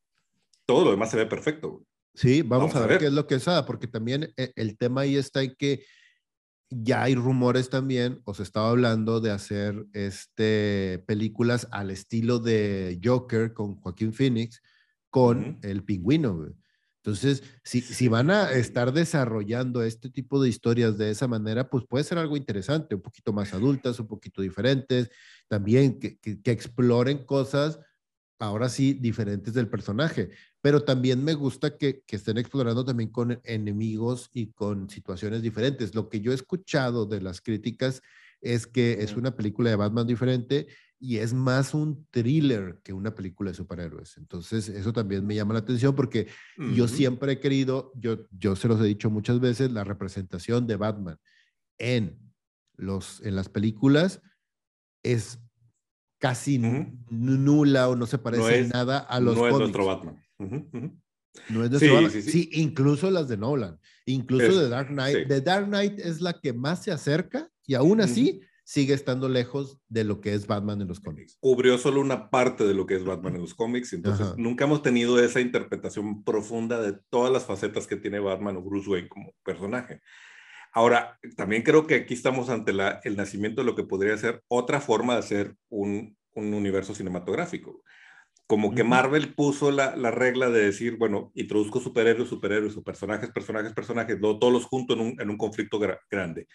[0.66, 1.86] todo lo demás se ve perfecto.
[2.16, 5.16] Sí, vamos, a, ver qué es lo que es, porque también eh, el tema ahí
[5.16, 5.84] está en que
[6.70, 13.52] ya hay rumores también, os estaba hablando de hacer este, películas al estilo de Joker
[13.52, 14.62] con Joaquín Phoenix,
[15.10, 16.48] con el pingüino.
[17.04, 21.84] Entonces, si, si van a estar desarrollando este tipo de historias de esa manera, pues
[21.86, 25.10] puede ser algo interesante, un poquito más adultas, un poquito diferentes,
[25.48, 27.78] también que, que, que exploren cosas
[28.38, 30.30] ahora sí diferentes del personaje,
[30.66, 35.94] pero también me gusta que, que, estén explorando también con enemigos y con situaciones diferentes.
[35.94, 38.02] Lo que yo he escuchado de las críticas
[38.40, 40.66] es que es una película de Batman diferente
[40.98, 44.16] y es más un thriller que una película de superhéroes.
[44.16, 46.26] Entonces, eso también me llama la atención porque
[46.74, 50.74] yo siempre he querido, yo, yo se los he dicho muchas veces, la representación de
[50.74, 51.20] Batman
[51.78, 52.18] en,
[52.74, 54.20] los, en las películas
[55.04, 55.38] es
[56.18, 60.25] casi nula o no se parece en nada a los No es nuestro Batman.
[60.38, 62.22] No es nuestro Batman.
[62.22, 65.28] Sí, incluso las de Nolan, incluso de Dark Knight.
[65.28, 69.78] The Dark Knight es la que más se acerca y aún así sigue estando lejos
[69.88, 71.36] de lo que es Batman en los cómics.
[71.40, 74.82] Cubrió solo una parte de lo que es Batman en los cómics, entonces nunca hemos
[74.82, 79.32] tenido esa interpretación profunda de todas las facetas que tiene Batman o Bruce Wayne como
[79.44, 80.00] personaje.
[80.72, 84.42] Ahora, también creo que aquí estamos ante la, el nacimiento de lo que podría ser
[84.48, 87.82] otra forma de hacer un, un universo cinematográfico.
[88.46, 93.30] Como que Marvel puso la, la, regla de decir, bueno, introduzco superhéroes, superhéroes, o personajes,
[93.30, 96.46] personajes, personajes, todos los junto en un, en un conflicto grande.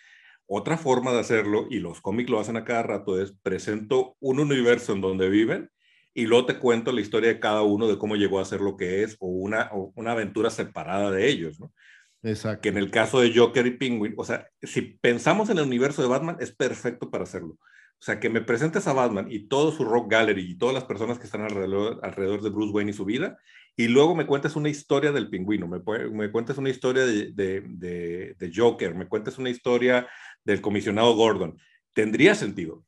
[0.45, 4.39] Otra forma de hacerlo, y los cómics lo hacen a cada rato, es presento un
[4.39, 5.69] universo en donde viven
[6.13, 8.75] y luego te cuento la historia de cada uno de cómo llegó a ser lo
[8.75, 11.71] que es o una, o una aventura separada de ellos, ¿no?
[12.23, 12.62] Exacto.
[12.62, 16.01] Que en el caso de Joker y Penguin, o sea, si pensamos en el universo
[16.01, 17.58] de Batman, es perfecto para hacerlo.
[18.01, 20.85] O sea, que me presentes a Batman y todo su rock gallery y todas las
[20.85, 23.37] personas que están alrededor, alrededor de Bruce Wayne y su vida,
[23.77, 28.33] y luego me cuentes una historia del pingüino, me, me cuentes una historia de, de,
[28.35, 30.07] de, Joker, me cuentes una historia
[30.43, 31.59] del comisionado Gordon.
[31.93, 32.83] Tendría sentido.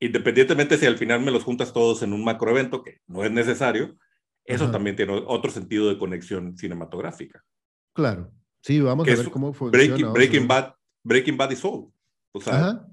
[0.00, 3.96] Independientemente si al final me los juntas todos en un macroevento, que no es necesario,
[4.44, 7.42] eso también tiene otro sentido de conexión cinematográfica.
[7.94, 8.30] Claro.
[8.60, 9.86] Sí, vamos a ver cómo funciona.
[9.86, 11.90] Breaking, Breaking Bad, Breaking Bad y Soul.
[12.32, 12.88] O sea, Ajá.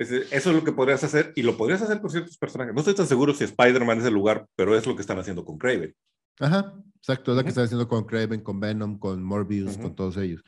[0.00, 2.72] Eso es lo que podrías hacer y lo podrías hacer con ciertos personajes.
[2.72, 5.44] No estoy tan seguro si Spider-Man es el lugar, pero es lo que están haciendo
[5.44, 5.94] con Craven.
[6.38, 10.16] Ajá, exacto, es lo que están haciendo con Craven, con Venom, con Morbius, con todos
[10.16, 10.42] ellos.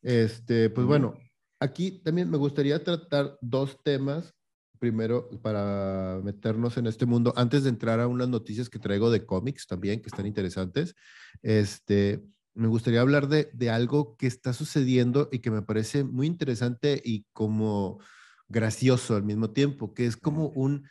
[0.00, 1.18] Este, pues bueno,
[1.60, 4.32] aquí también me gustaría tratar dos temas.
[4.78, 9.26] Primero, para meternos en este mundo, antes de entrar a unas noticias que traigo de
[9.26, 10.94] cómics también, que están interesantes.
[11.42, 16.26] Este, me gustaría hablar de, de algo que está sucediendo y que me parece muy
[16.26, 18.00] interesante y como
[18.48, 20.88] gracioso al mismo tiempo, que es como un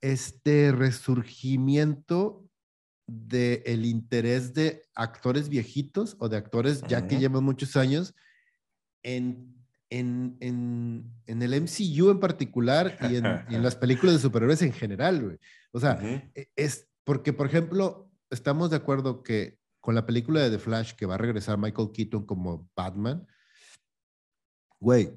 [0.00, 2.46] este resurgimiento
[3.06, 8.14] del el interés de actores viejitos o de actores ya que llevan muchos años
[9.02, 9.54] en,
[9.90, 15.22] en, en, en, el MCU en particular y en, las películas de superhéroes en general,
[15.22, 15.38] güey.
[15.70, 20.50] O sea, e, es porque, por ejemplo, estamos de acuerdo que con la película de
[20.50, 23.24] The Flash que va a regresar Michael Keaton como Batman,
[24.80, 25.16] güey,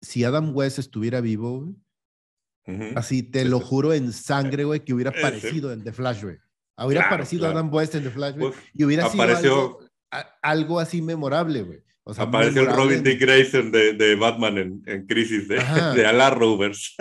[0.00, 1.74] si Adam West estuviera vivo,
[2.94, 6.36] así te lo juro en sangre, güey, que hubiera aparecido en The Flash, güey.
[6.78, 9.80] Hubiera aparecido Adam West en The Flash, güey, y hubiera sido algo,
[10.42, 11.82] algo, así memorable, güey.
[12.04, 16.06] O sea, apareció el Robin Dick Grayson de, de Batman en, en, Crisis de, de
[16.06, 16.94] Alar Rovers.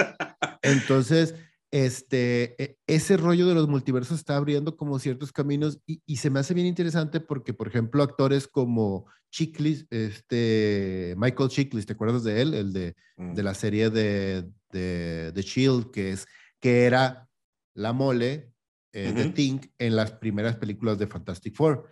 [0.64, 1.36] Entonces,
[1.76, 6.30] este, e, ese rollo de los multiversos está abriendo como ciertos caminos y, y, se
[6.30, 12.24] me hace bien interesante porque, por ejemplo, actores como Chiklis, este, Michael Chiklis, ¿te acuerdas
[12.24, 12.54] de él?
[12.54, 13.34] El de, mm.
[13.34, 16.26] de la serie de, de, de, Shield, que, es,
[16.62, 17.28] que era
[17.74, 18.54] la mole
[18.94, 21.90] eh, de Tink en las primeras películas de Fantastic Four.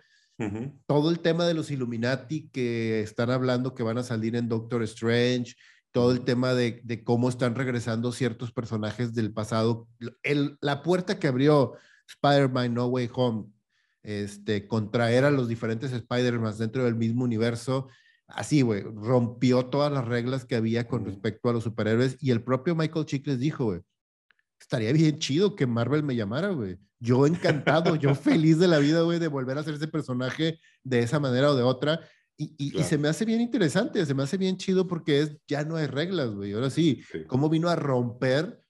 [0.86, 4.82] Todo el tema de los Illuminati que están hablando que van a salir en Doctor
[4.82, 5.54] Strange,
[5.94, 9.86] todo el tema de, cómo están regresando ciertos personajes del pasado.
[10.24, 11.74] El, la puerta que abrió
[12.08, 13.44] Spider-Man No Way Home,
[14.02, 17.86] este, contraer a los diferentes Spider-Man dentro del mismo universo,
[18.26, 22.42] así, güey, rompió todas las reglas que había con respecto a los superhéroes y el
[22.42, 23.80] propio Michael Chiklis dijo, güey,
[24.60, 26.76] estaría bien chido que Marvel me llamara, güey.
[26.98, 30.98] Yo encantado, yo feliz de la vida, güey, de volver a ser ese personaje de
[30.98, 32.00] esa manera o de otra.
[32.36, 35.76] Y, se me hace bien interesante, se me hace bien chido porque es, ya no
[35.76, 36.52] hay reglas, güey.
[36.52, 38.60] Ahora sí, cómo vino a romper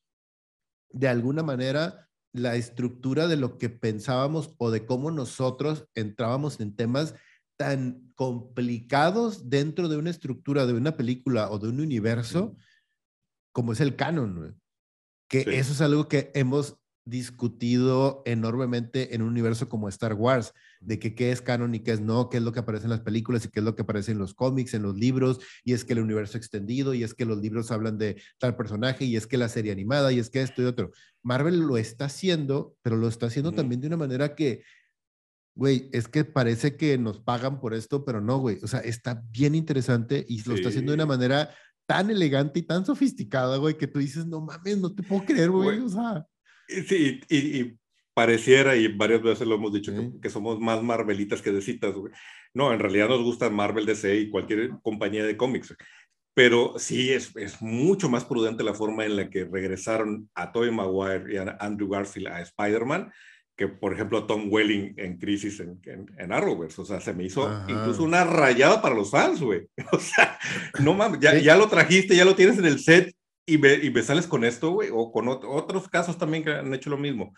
[0.91, 6.77] de alguna manera la estructura de lo que pensábamos o de cómo nosotros entrábamos en
[6.77, 7.15] temas
[7.57, 12.57] tan complicados dentro de una estructura de una película o de un universo
[13.53, 14.53] como es el canon, güey.
[15.29, 20.99] Que eso es algo que hemos discutido enormemente en un universo como Star Wars, de
[20.99, 23.01] que qué es canon y qué es no, qué es lo que aparece en las
[23.01, 25.85] películas y qué es lo que aparece en los cómics, en los libros, y es
[25.85, 29.27] que el universo extendido, y es que los libros hablan de tal personaje, y es
[29.27, 30.93] que la serie animada, y es que esto y otro.
[31.23, 34.63] Marvel lo está haciendo, pero lo está haciendo también de una manera que,
[35.55, 39.23] güey, es que parece que nos pagan por esto, pero no, güey, o sea, está
[39.31, 41.51] bien interesante y lo está haciendo de una manera
[41.87, 45.51] tan elegante y tan sofisticada, güey, que tú dices, no mames, no te puedo creer,
[45.51, 46.27] güey, o sea.
[46.69, 47.75] Sí, y,
[48.15, 52.13] pareciera, y varias veces lo hemos dicho, que, somos más Marvelitas que de citas, güey.
[52.53, 55.75] No, en realidad nos gusta Marvel, DC y cualquier compañía de cómics.
[56.35, 60.71] Pero sí, es, es mucho más prudente la forma en la que regresaron a Tobey
[60.71, 63.13] Maguire y a Andrew Garfield a Spider-Man
[63.57, 65.81] que, por ejemplo, a Tom Welling en Crisis en,
[66.19, 66.81] en, Arrowverse.
[66.81, 69.69] O sea, se me hizo incluso una rayada para los fans, güey.
[69.93, 70.39] O sea,
[70.81, 73.15] no mames, ya, ya, lo trajiste, ya lo tienes en el set
[73.47, 76.73] y me, y me sales con esto, güey, o con otros casos también que han
[76.73, 77.35] hecho lo mismo.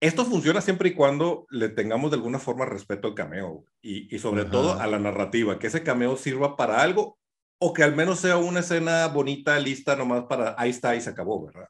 [0.00, 4.18] Esto funciona siempre y cuando le tengamos de alguna forma respeto al cameo y, y
[4.20, 7.18] sobre todo a la narrativa, que ese cameo sirva para algo
[7.58, 11.10] o que al menos sea una escena bonita, lista nomás para ahí está y se
[11.10, 11.68] acabó, ¿verdad?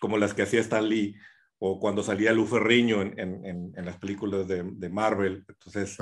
[0.00, 1.14] Como las que hacía Stan Lee
[1.58, 5.44] o cuando salía Luferriño en, en, en, las películas de, de Marvel.
[5.48, 5.96] Entonces,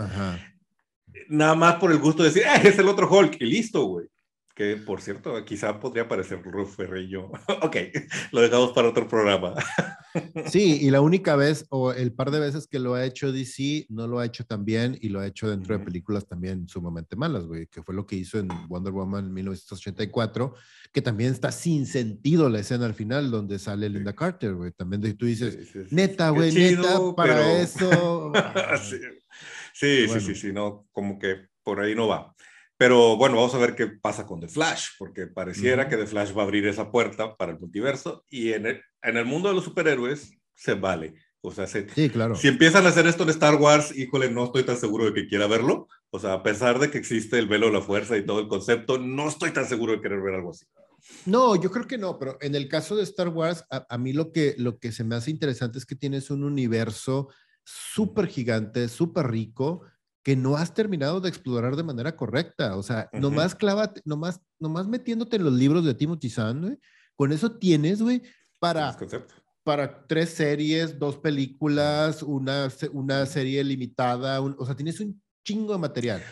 [1.28, 4.06] nada más por el gusto de decir, eh, es el otro Hulk, y listo, güey.
[4.54, 7.26] Que, por cierto, quizá podría parecer Ruf Ferrillo.
[7.62, 7.76] ok,
[8.30, 9.54] lo dejamos para otro programa.
[10.46, 13.86] sí, y la única vez, o el par de veces que lo ha hecho DC,
[13.88, 17.16] no lo ha hecho tan bien, y lo ha hecho dentro de películas también sumamente
[17.16, 20.54] malas, güey, que fue lo que hizo en Wonder Woman 1984,
[20.92, 24.70] que también está sin sentido la escena al final donde sale Linda Carter, güey.
[24.70, 25.58] También tú dices,
[25.90, 28.32] neta, güey, neta, para eso.
[29.72, 32.33] sí, sí, sí, sí, no, como que por ahí no va.
[32.76, 36.36] Pero bueno, vamos a ver qué pasa con The Flash, porque pareciera que The Flash
[36.36, 39.54] va a abrir esa puerta para el multiverso y en el, en el mundo de
[39.54, 41.14] los superhéroes se vale.
[41.46, 42.34] O sea, sí, claro.
[42.34, 45.28] si empiezan a hacer esto en Star Wars, híjole, no estoy tan seguro de que
[45.28, 45.88] quiera verlo.
[46.08, 48.48] O sea, a pesar de que existe el velo de la fuerza y todo el
[48.48, 50.64] concepto, no estoy tan seguro de querer ver algo así.
[51.26, 54.14] No, yo creo que no, pero en el caso de Star Wars, a, a mí
[54.14, 57.28] lo que, lo que se me hace interesante es que tienes un universo
[57.62, 59.82] súper gigante, súper rico,
[60.24, 62.76] que no has terminado de explorar de manera correcta.
[62.76, 66.80] O sea, nomás clávate, nomás, nomás metiéndote en los libros de Timothy Zahn,
[67.14, 68.22] con eso tienes, güey,
[68.58, 68.96] para,
[69.62, 75.78] para tres series, dos películas, una, una serie limitada, o sea, tienes un chingo de
[75.78, 76.22] material.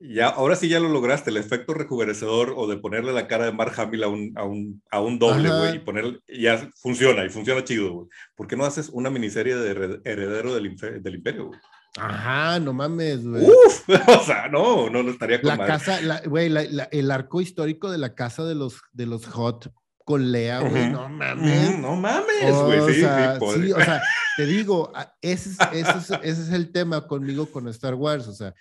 [0.00, 3.52] Ya, ahora sí ya lo lograste, el efecto rejuvenecedor o de ponerle la cara de
[3.52, 7.28] Mark Hamill a un, a un, a un doble, güey, y poner, ya funciona, y
[7.28, 8.08] funciona chido, güey.
[8.34, 11.60] ¿Por qué no haces una miniserie de Heredero del, del Imperio, güey?
[11.98, 13.44] Ajá, no mames, güey.
[13.44, 16.52] Uf, o sea, no, no, no estaría con La casa, güey,
[16.90, 19.72] el arco histórico de la casa de los, de los Hot
[20.04, 21.78] con Lea, güey, no mames.
[21.78, 24.02] no mames, güey, sí, sí, o sea,
[24.36, 28.34] te digo, ese es, ese, es, ese es, el tema conmigo con Star Wars, o
[28.34, 28.54] sea,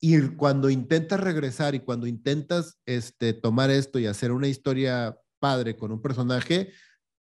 [0.00, 5.76] y cuando intentas regresar y cuando intentas este, tomar esto y hacer una historia padre
[5.76, 6.70] con un personaje,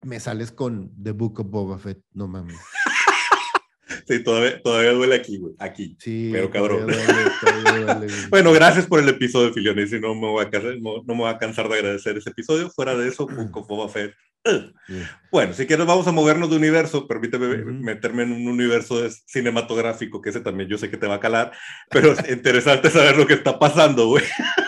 [0.02, 2.58] me sales con The Book of Boba Fett, no mames.
[4.06, 5.54] Sí, todavía, todavía duele aquí, güey.
[5.58, 5.96] Aquí.
[5.98, 6.30] Sí.
[6.32, 6.86] Pero cabrón.
[8.30, 9.92] bueno, gracias por el episodio, Filiones.
[9.92, 12.70] Y no me, voy a cansar, no, me voy a cansar de agradecer ese episodio.
[12.70, 14.14] Fuera de eso, con Boba Fett.
[15.30, 17.06] Bueno, si quieres, vamos a movernos de universo.
[17.06, 21.20] Permíteme meterme en un universo cinematográfico, que ese también yo sé que te va a
[21.20, 21.52] calar.
[21.90, 24.24] Pero es interesante saber lo que está pasando, güey.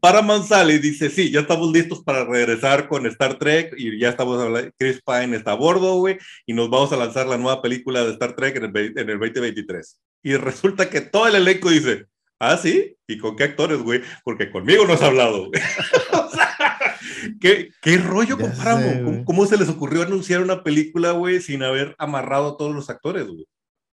[0.00, 4.10] Paramount sale y dice, sí, ya estamos listos para regresar con Star Trek y ya
[4.10, 7.62] estamos hablando, Chris Pine está a bordo, güey, y nos vamos a lanzar la nueva
[7.62, 10.00] película de Star Trek en el, en el 2023.
[10.22, 12.06] Y resulta que todo el elenco dice,
[12.38, 14.02] ah, sí, ¿y con qué actores, güey?
[14.24, 15.60] Porque conmigo no has hablado, güey.
[17.40, 19.24] ¿qué, ¿qué, rollo con Paramount?
[19.24, 23.26] ¿Cómo, se les ocurrió anunciar una película, güey, sin haber amarrado a todos los actores,
[23.26, 23.46] güey?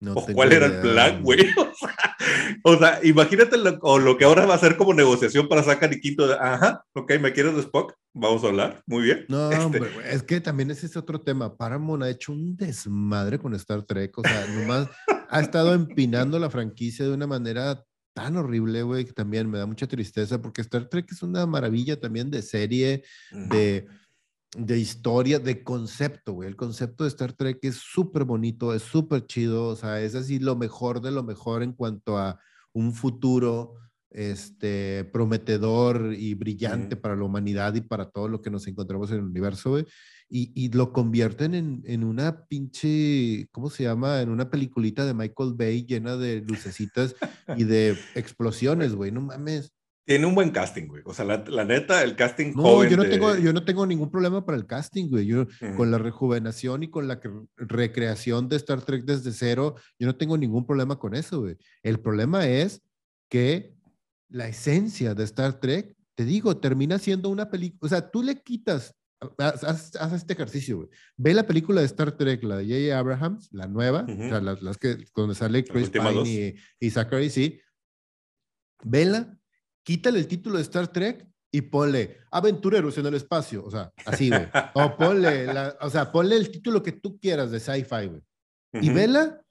[0.05, 1.39] O cuál era el plan, güey.
[2.63, 5.93] O sea, imagínate lo, o lo que ahora va a ser como negociación para sacar
[5.93, 7.93] y quinto de, ajá, ok, ¿me quieres de Spock?
[8.13, 9.25] Vamos a hablar, muy bien.
[9.27, 11.55] No, este es que también ese es otro tema.
[11.55, 14.87] Paramount ha hecho un desmadre con Star Trek, o sea, nomás
[15.29, 17.83] ha estado empinando la franquicia de una manera
[18.13, 21.99] tan horrible, güey, que también me da mucha tristeza porque Star Trek es una maravilla
[21.99, 23.87] también de serie, de
[24.55, 26.47] de historia, de concepto, güey.
[26.47, 30.39] El concepto de Star Trek es súper bonito, es súper chido, o sea, es así
[30.39, 32.39] lo mejor de lo mejor en cuanto a
[32.73, 33.75] un futuro
[34.09, 39.17] este, prometedor y brillante para la humanidad y para todo lo que nos encontramos en
[39.17, 39.85] el universo, güey.
[40.29, 44.21] Y, y, lo convierten en, en, una pinche, ¿cómo se llama?
[44.21, 47.15] En una peliculita de Michael Bay llena de lucecitas
[47.55, 49.71] y de explosiones, güey, no mames.
[50.07, 51.03] Tiene un buen casting, güey.
[51.05, 54.45] O sea, la, neta, el casting no, yo no tengo, yo no tengo ningún problema
[54.45, 55.25] para el casting, güey.
[55.25, 57.19] Yo con la rejuvenación y con la
[57.57, 61.57] recreación de Star Trek desde cero, yo no tengo ningún problema con eso, güey.
[61.83, 62.81] El problema es
[63.27, 63.75] que
[64.29, 68.41] la esencia de Star Trek, te digo, termina siendo una película, o sea, tú le
[68.41, 68.95] quitas,
[69.37, 70.89] haz, este ejercicio, güey.
[71.17, 72.97] Ve la película de Star Trek, la de J.J.
[72.97, 77.59] Abrahams, la nueva, o sea, las, que, donde sale Chris Pine y, y Zachary, sí.
[78.85, 79.37] Vela
[79.87, 84.27] quítale el título de Star Trek y ponle aventureros en el espacio, o sea, así,
[84.27, 84.45] güey.
[84.73, 85.47] O ponle,
[85.79, 88.21] o sea, ponle el título que tú quieras de sci-fi, güey.
[88.81, 89.41] Y vela,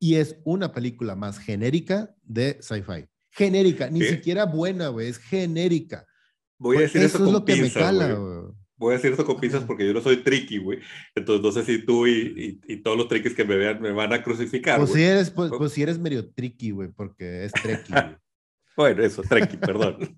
[0.00, 3.04] y es una película más genérica de sci-fi.
[3.32, 6.06] Genérica, ni siquiera buena, güey, es genérica.
[6.58, 8.54] Voy a decir eso, es lo que me cala, güey.
[8.76, 10.78] Voy a decir eso con pinzas porque yo no soy tricky, güey.
[11.14, 14.14] Entonces no sé si tú y, y, todos los triquis que me vean me van
[14.14, 14.78] a crucificar.
[14.78, 18.16] Pues, si eres, pues, pues, si eres medio tricky, güey, porque es tricky, güey.
[18.76, 20.16] Bueno, eso, Trekkie, perdón.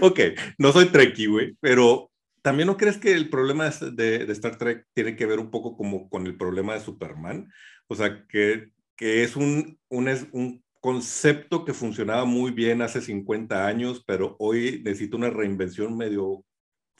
[0.00, 0.20] ok,
[0.58, 2.10] no soy Trekkie, güey, pero
[2.42, 5.76] también no crees que el problema de, de, Star Trek tiene que ver un poco
[5.76, 7.50] como con el problema de Superman.
[7.86, 13.66] O sea, que, que es un, un, un concepto que funcionaba muy bien hace 50
[13.66, 16.44] años, pero hoy necesita una reinvención medio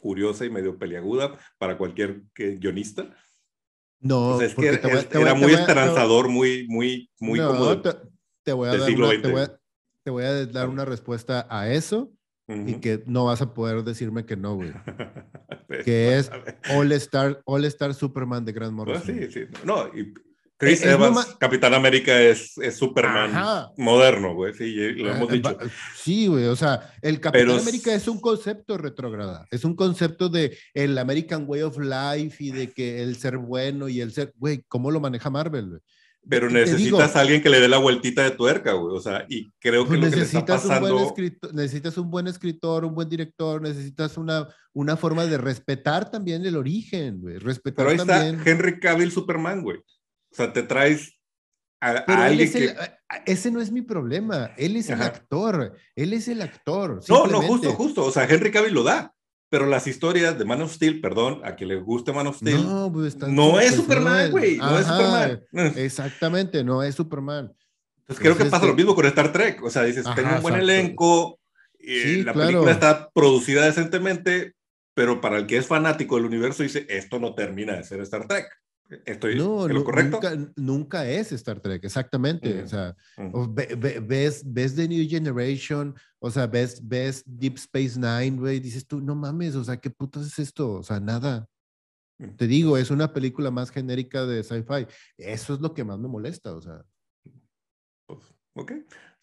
[0.01, 3.15] curiosa y medio peliaguda para cualquier guionista.
[4.01, 7.81] No, es que era, muy esperanzador, muy, muy, muy no,
[8.43, 9.62] Te, voy a dar una, te voy a
[10.05, 12.13] dar una respuesta a eso
[12.49, 14.73] y que no vas a poder decirme que no, güey.
[15.85, 16.31] que es
[16.75, 19.03] All Star, All Star Superman de Grant Morrison.
[19.03, 19.41] sí, sí.
[19.65, 20.13] No, y
[20.63, 24.55] Chris Evans, Capitán América es, es Superman moderno, güey.
[24.55, 25.59] Sí, lo hemos eh, dicho.
[25.97, 26.45] Sí, güey.
[26.45, 29.45] O sea, el Capitán América es un concepto retrograda.
[29.51, 33.89] Es un concepto de el American Way of Life y de que el ser bueno
[33.89, 35.81] y el ser, güey, ¿cómo lo maneja Marvel, güey?
[36.29, 38.97] Pero necesitas a alguien que le dé la vueltita de tuerca, güey.
[38.97, 40.89] O sea, y creo que pues lo que le está pasando...
[40.89, 45.37] Un buen escritor, necesitas un buen escritor, un buen director, necesitas una, una forma de
[45.39, 47.39] respetar también el origen, güey.
[47.39, 48.37] Respetar Pero ahí también...
[48.37, 49.79] está Henry Cavill Superman, güey.
[49.79, 51.19] O sea, te traes
[51.81, 52.77] a, alguien que...
[53.27, 54.53] ese no es mi problema.
[54.57, 55.77] Él es el actor.
[55.97, 57.01] Él es el actor.
[57.09, 58.05] No, no, justo, justo.
[58.05, 59.13] O sea, Henry Cavill lo da
[59.53, 62.65] pero las historias de Man of Steel, perdón, a quien le guste Man of Steel,
[62.65, 65.43] no, pues, no es Superman, güey, no, es Superman.
[65.77, 67.55] Exactamente, no es Superman.
[67.99, 70.55] Entonces creo que pasa lo mismo con Star Trek, o sea, dices, tengo un buen
[70.55, 71.39] elenco,
[71.79, 74.55] y la película está producida decentemente,
[74.95, 78.27] pero para el que es fanático del universo dice, esto no termina de ser Star
[78.27, 78.47] Trek.
[79.05, 80.21] ¿Estoy no, lo correcto?
[80.21, 82.63] Nunca, nunca, es Star Trek, exactamente.
[82.63, 82.95] o sea,
[84.03, 89.01] ves, ves The New Generation, o sea, ves, ves Deep Space Nine, güey, dices tú,
[89.01, 90.73] no mames, o sea, ¿qué putas es esto?
[90.75, 91.47] O sea, nada.
[92.37, 94.87] Te digo, es una película más genérica de sci-fi.
[95.17, 96.85] Eso es lo que más me molesta, o sea.
[98.07, 98.21] Pues,
[98.55, 98.73] ok.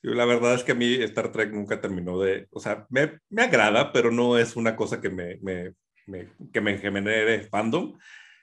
[0.01, 3.43] La verdad es que a mí Star Trek nunca terminó de, o sea, me, me
[3.43, 5.74] agrada, pero no es una cosa que me, me,
[6.07, 7.97] me que me genere fandom.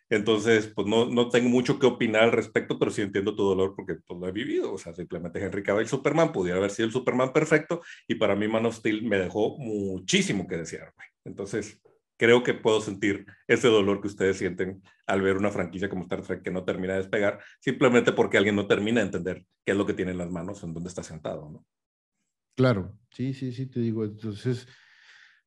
[0.09, 3.75] Entonces, pues no, no tengo mucho que opinar al respecto, pero sí entiendo tu dolor
[3.75, 4.73] porque pues, lo he vivido.
[4.73, 8.47] O sea, simplemente Henry Cavill Superman pudiera haber sido el Superman perfecto y para mí
[8.47, 10.93] Man of me dejó muchísimo que desear.
[11.25, 11.81] Entonces,
[12.17, 16.23] creo que puedo sentir ese dolor que ustedes sienten al ver una franquicia como Star
[16.23, 19.79] Trek que no termina de despegar, simplemente porque alguien no termina de entender qué es
[19.79, 21.67] lo que tiene en las manos, en dónde está sentado, ¿no?
[22.57, 24.05] Claro, sí, sí, sí, te digo.
[24.05, 24.67] Entonces,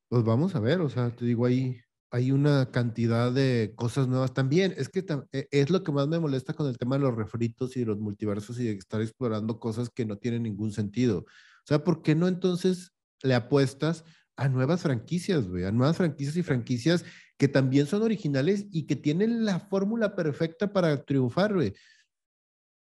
[0.08, 1.80] pues vamos a ver, o sea, te digo ahí
[2.10, 4.74] hay una cantidad de cosas nuevas también.
[4.76, 7.76] Es que e, es lo que más me molesta con el tema de los refritos
[7.76, 11.18] y los multiversos y de estar explorando cosas que no tienen ningún sentido.
[11.20, 12.92] O sea, ¿por qué no entonces
[13.22, 14.04] le apuestas
[14.36, 15.64] a nuevas franquicias, güey?
[15.64, 17.04] A nuevas franquicias y franquicias
[17.38, 21.74] que también son originales y que tienen la fórmula perfecta para triunfar, güey.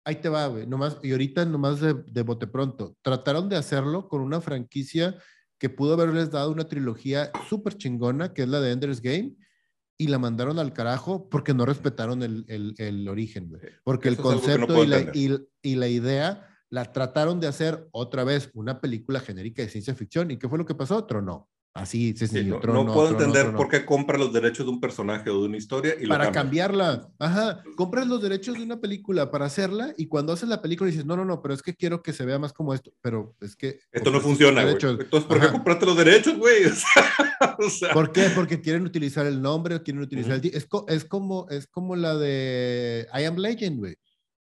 [0.04, 0.66] Ahí te va, güey.
[0.66, 2.94] Nomás, y ahorita nomás de, de bote pronto.
[3.00, 5.16] Trataron de hacerlo con una franquicia
[5.58, 9.36] que pudo haberles dado una trilogía súper chingona, que es la de Ender's Game,
[9.96, 13.52] y la mandaron al carajo porque no respetaron el, el, el origen,
[13.84, 15.10] Porque el concepto y, la,
[15.62, 20.30] y, la, idea la trataron de hacer otra vez una película genérica de ciencia ficción.
[20.30, 20.96] ¿Y qué fue lo que pasó?
[20.96, 21.48] Otro no.
[21.74, 25.48] Así, sí, no, puedo entender por qué compra los derechos de un personaje o de
[25.48, 27.08] una historia y Para cambiarla.
[27.18, 27.64] Ajá.
[27.74, 31.16] Compras los derechos de una película para hacerla y cuando haces la película dices, no,
[31.16, 32.92] no, no, pero es que quiero que se vea más como esto.
[33.00, 33.80] Pero es que.
[33.90, 34.74] Esto no funciona, güey.
[34.74, 36.62] Entonces, ¿por qué compraste los derechos, güey?
[37.58, 38.30] O sea, ¿Por qué?
[38.34, 40.46] Porque quieren utilizar el nombre o quieren utilizar el.
[40.46, 43.96] Es, es, como, es como la de I Am Legend, güey.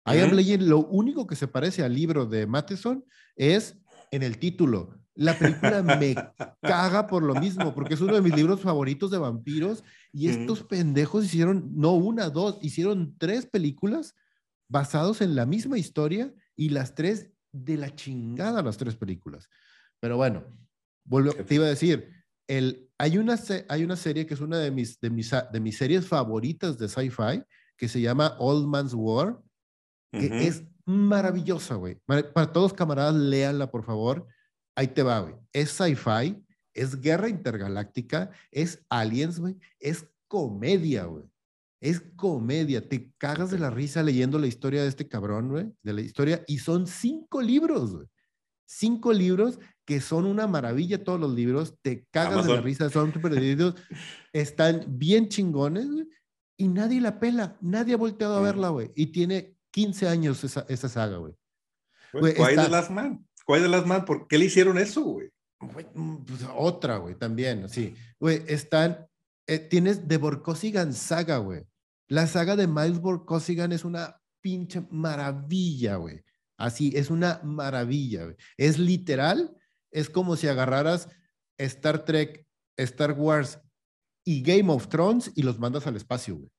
[0.05, 3.05] I Am Legend, lo único que se parece al libro de Matheson
[3.35, 3.77] es
[4.11, 6.15] en el título la película me
[6.61, 9.83] caga por lo mismo, porque es uno de mis libros favoritos de vampiros
[10.13, 14.15] y estos pendejos hicieron, no una, dos, hicieron tres películas
[14.69, 19.49] basados en la misma historia y las tres de la chingada las tres películas.
[19.99, 20.45] Pero bueno,
[21.03, 22.13] vuelvo, te iba a decir,
[22.47, 23.37] el, hay, una,
[23.67, 26.87] hay una serie que es una de mis, de mis, de mis series favoritas de
[26.87, 27.43] sci-fi
[27.75, 29.39] que se llama Old Man's War,
[30.11, 31.95] que es maravillosa, güey.
[32.05, 34.27] Para todos camaradas, léanla, por favor
[34.79, 35.35] ahí te va, güey.
[35.51, 36.41] Es sci-fi,
[36.73, 41.25] es guerra intergaláctica, es aliens, güey, es comedia, güey.
[41.81, 45.93] Es comedia, te cagas de la risa leyendo la historia de este cabrón, güey, de
[45.93, 48.07] la historia, y son cinco libros, güey.
[48.65, 53.11] Cinco libros que son una maravilla todos los libros, te cagas de la risa, son
[53.11, 53.33] súper
[54.31, 56.07] están bien chingones, güey,
[56.57, 60.65] y nadie la pela, nadie ha volteado a verla, güey, y tiene 15 años esa,
[60.69, 61.33] esa saga, güey.
[62.13, 63.25] Güey, de las Man.
[63.49, 64.03] ¿Cuál de las más?
[64.03, 65.31] ¿Por qué le hicieron eso, güey?
[65.95, 67.95] Mm, pues, otra, güey, también, sí.
[68.19, 69.07] Güey, están,
[69.47, 71.63] eh, tienes de Borkosigan saga, güey.
[72.07, 76.23] La saga de Miles Borkosigan es una pinche maravilla, güey.
[76.59, 78.35] Así, es una maravilla, güey.
[78.55, 79.57] Es literal,
[79.89, 81.09] es como si agarraras
[81.57, 82.45] Star Trek,
[82.77, 83.59] Star Wars
[84.23, 86.51] y Game of Thrones y los mandas al espacio, güey.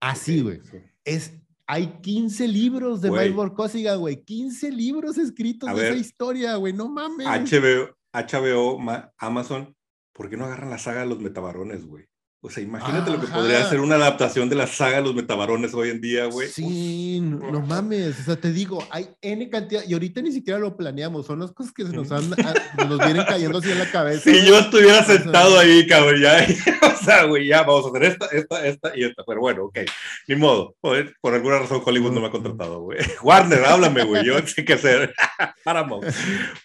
[0.00, 0.60] Así, güey.
[1.04, 1.40] Es
[1.72, 4.22] hay 15 libros de Miles Cosiga, güey.
[4.22, 6.74] 15 libros escritos de esa historia, güey.
[6.74, 7.26] No mames.
[7.26, 8.78] HBO, HBO,
[9.16, 9.74] Amazon,
[10.12, 12.04] ¿por qué no agarran la saga de los metabarones, güey?
[12.44, 15.72] O sea, imagínate lo que podría ser una adaptación de la saga de los metabarones
[15.74, 16.48] hoy en día, güey.
[16.48, 18.18] Sí, no, mames.
[18.18, 21.52] O sea, te digo, hay N cantidad, y ahorita ni siquiera lo planeamos, son las
[21.52, 22.28] cosas que se nos, han,
[22.88, 24.28] nos vienen cayendo así en la cabeza.
[24.28, 26.44] Si yo estuviera sentado ahí, cabrón, ya,
[26.82, 29.22] o sea, güey, ya vamos a hacer esta, esta, esta y esta.
[29.24, 29.78] Pero bueno, ok,
[30.26, 30.74] ni modo.
[30.80, 32.98] por alguna razón Hollywood no me ha contratado, güey.
[33.22, 35.14] Warner, háblame, güey, yo sé qué hacer.
[35.62, 36.04] Paramos.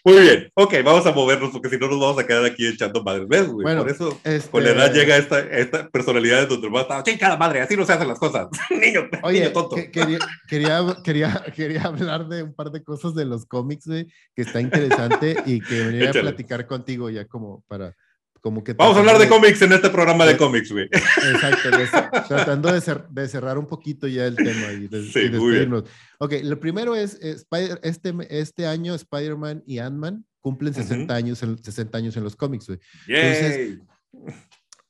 [0.04, 3.04] Muy bien, ok, vamos a movernos porque si no nos vamos a quedar aquí echando
[3.04, 3.28] madres.
[3.28, 3.64] ¿Ves, güey?
[3.64, 4.20] Bueno, por eso
[4.50, 7.86] con la edad este llega esta esta personalidad de donde más chica madre, así no
[7.86, 8.48] se hacen las cosas.
[8.70, 9.76] niño, Oye, tonto.
[9.92, 10.20] quería,
[11.04, 15.60] quería, quería, hablar de un par de cosas de los cómics, que está interesante y
[15.62, 17.94] que venía a platicar contigo ya como para...
[18.40, 20.86] Como que Vamos a hablar de, cómics en este programa de, cómics, güey.
[20.86, 21.70] Exacto,
[22.28, 25.32] tratando de, de, cerrar un poquito ya el tema y, de, sí,
[26.20, 31.98] Ok, lo primero es, Spider, este, este año Spider-Man y Ant-Man cumplen 60, años, 60
[31.98, 32.80] años en los cómics, güey.
[33.08, 33.80] Entonces,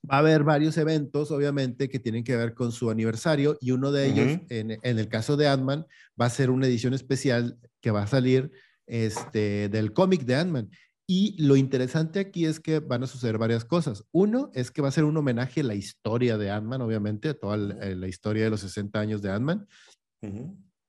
[0.09, 3.91] va a haber varios eventos, obviamente, que tienen que ver con su aniversario y uno
[3.91, 5.85] de ellos, en, el caso de Ant-Man,
[6.19, 8.51] va a ser una edición especial que va a salir
[8.85, 10.69] este, del cómic de Ant-Man.
[11.09, 14.03] Y lo interesante aquí es que van a suceder varias cosas.
[14.11, 17.33] Uno es que va a ser un homenaje a la historia de Ant-Man, obviamente, a
[17.33, 19.67] toda la, historia de los 60 años de Ant-Man.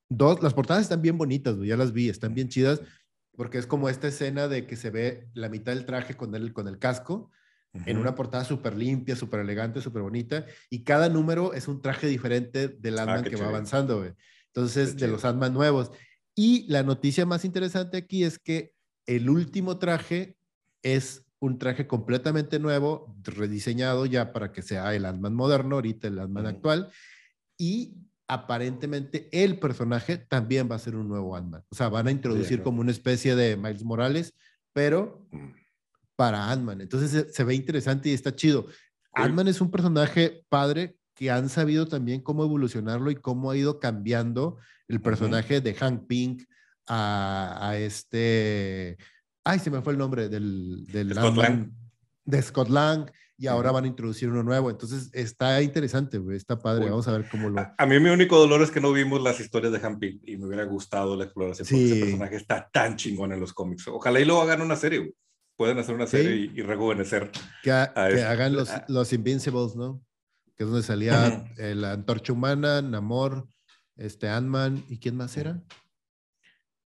[0.08, 2.80] Dos, las portadas están bien bonitas, ya las vi, están bien chidas,
[3.36, 6.52] porque es como esta escena de que se ve la mitad del traje con el,
[6.52, 7.30] con el casco
[7.86, 12.06] en una portada súper limpia, súper elegante, súper bonita, y cada número es un traje
[12.06, 14.04] diferente del ah, Ant-Man que va avanzando,
[14.46, 15.90] Entonces, de los Ant-Man nuevos.
[16.34, 18.72] Y la noticia más interesante aquí es que
[19.06, 20.36] el último traje
[20.82, 26.18] es un traje completamente nuevo, rediseñado ya para que sea el Ant-Man moderno, ahorita el
[26.18, 26.90] Ant-Man actual,
[27.56, 27.96] y
[28.28, 31.64] aparentemente el personaje también va a ser un nuevo Ant-Man.
[31.70, 34.34] O sea, van a introducir como una especie de Miles Morales,
[34.72, 35.67] pero mm
[36.18, 36.80] para Ant-Man.
[36.80, 38.66] Entonces se, ve interesante y está chido.
[39.12, 43.78] Ant-Man es un personaje padre que han sabido también cómo evolucionarlo y cómo ha ido
[43.78, 44.56] cambiando
[44.88, 46.42] el personaje de Hank Pink
[46.88, 48.96] a, este...
[49.44, 50.84] Ay, se me fue el nombre del...
[50.86, 51.70] del Scott Lang.
[52.24, 54.70] De Scott Lang y ahora van a introducir uno nuevo.
[54.70, 56.90] Entonces está interesante, está padre.
[56.90, 57.60] Vamos a ver cómo lo.
[57.78, 60.36] A, mí mi único dolor es que no vimos las historias de Hank Pink y
[60.36, 63.86] me hubiera gustado la exploración porque ese personaje está tan chingón en los cómics.
[63.86, 65.14] Ojalá y lo hagan una serie, güey
[65.58, 67.30] pueden hacer una serie y, rejuvenecer.
[67.64, 70.00] Que, hagan los, los, Invincibles, ¿no?
[70.56, 73.48] Que es donde salía la antorcha humana, Namor,
[73.96, 75.60] este Ant-Man, ¿y quién más era?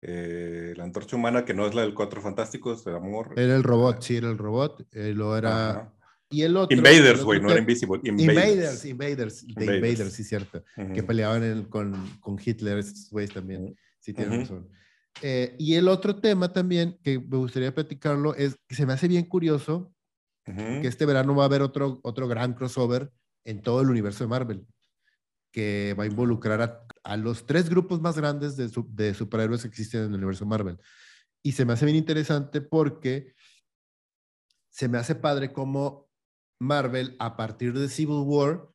[0.00, 3.34] Eh, la antorcha humana, que no es la del Cuatro Fantásticos, de Amor.
[3.36, 4.88] Era el robot, sí, era el robot.
[4.92, 5.92] Eh, lo era.
[6.30, 6.74] Y el otro.
[6.74, 8.00] Invaders, güey, no era Invisible.
[8.02, 10.64] Invaders, Invaders, de Invaders, sí, cierto.
[10.94, 13.76] Que peleaban con, con Hitler, esos güeyes también.
[14.00, 14.68] Sí, tienen razón.
[15.20, 19.08] Eh, y el otro tema también que me gustaría platicarlo es que se me hace
[19.08, 19.92] bien curioso
[20.44, 23.12] que este verano va a haber otro, otro gran crossover
[23.44, 24.66] en todo el universo de Marvel,
[25.52, 30.00] que va a involucrar a, los tres grupos más grandes de, de, superhéroes que existen
[30.00, 30.78] en el universo Marvel.
[31.44, 33.34] Y se me hace bien interesante porque
[34.68, 36.08] se me hace padre como
[36.58, 38.68] Marvel, a partir de Civil War,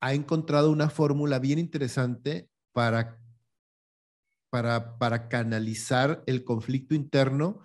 [0.00, 3.19] ha encontrado una fórmula bien interesante para
[4.50, 7.62] para, para canalizar el conflicto interno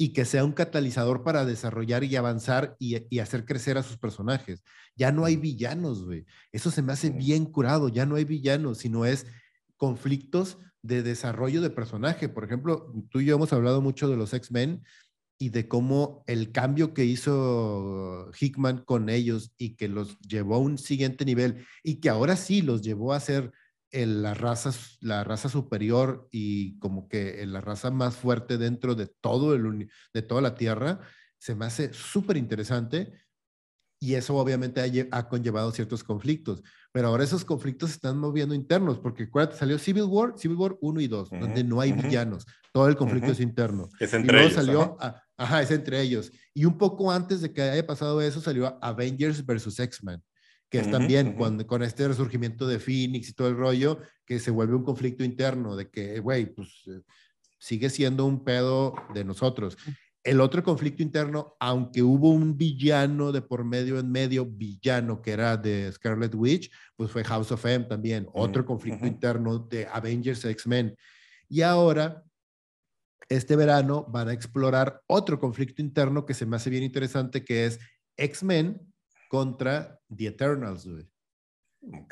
[0.00, 4.62] y que sea un catalizador para desarrollar y avanzar y, hacer crecer a sus personajes.
[4.94, 6.24] Ya no hay villanos, güey.
[6.52, 7.88] Eso se me hace bien curado.
[7.88, 9.26] Ya no hay villanos, sino es
[9.76, 12.28] conflictos de desarrollo de personaje.
[12.28, 14.84] Por ejemplo, tú y yo hemos hablado mucho de los X-Men
[15.36, 20.58] y de cómo el cambio que hizo Hickman con ellos y que los llevó a
[20.58, 23.52] un siguiente nivel y que ahora sí los llevó a ser
[23.92, 24.70] la, raza,
[25.00, 30.22] la raza superior y como que la raza más fuerte dentro de, todo el, de
[30.22, 31.00] toda la Tierra,
[31.38, 33.12] se me hace súper interesante
[34.00, 36.62] y eso obviamente ha, conllevado ciertos conflictos.
[36.92, 40.76] Pero ahora esos conflictos se están moviendo internos, porque acuérdate, salió Civil War, Civil War
[40.80, 43.88] 1 y 2, donde no hay villanos, todo el conflicto es interno.
[43.98, 44.52] Es entre ellos.
[44.52, 44.96] Salió,
[45.36, 45.62] ajá.
[45.62, 46.30] es entre ellos.
[46.54, 50.22] Y un poco antes de que haya pasado eso, salió Avengers versus X-Men
[50.70, 54.50] que es también cuando, con este resurgimiento de Phoenix y todo el rollo, que se
[54.50, 57.00] vuelve un conflicto interno de que, güey, pues eh,
[57.58, 59.78] sigue siendo un pedo de nosotros.
[60.22, 65.30] El otro conflicto interno, aunque hubo un villano de por medio en medio, villano que
[65.30, 70.44] era de Scarlet Witch, pues fue House of M también, otro conflicto interno de Avengers
[70.44, 70.94] X-Men.
[71.48, 72.22] Y ahora,
[73.30, 77.64] este verano, van a explorar otro conflicto interno que se me hace bien interesante, que
[77.64, 77.78] es
[78.18, 78.78] X-Men
[79.28, 80.88] contra The Eternals,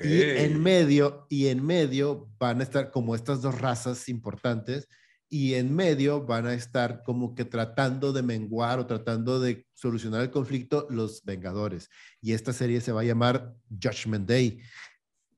[0.02, 4.88] Y en medio, y en medio van a estar como estas dos razas importantes
[5.28, 10.22] y en medio van a estar como que tratando de menguar o tratando de solucionar
[10.22, 11.88] el conflicto los Vengadores.
[12.20, 14.60] Y esta serie se va a llamar Judgment Day.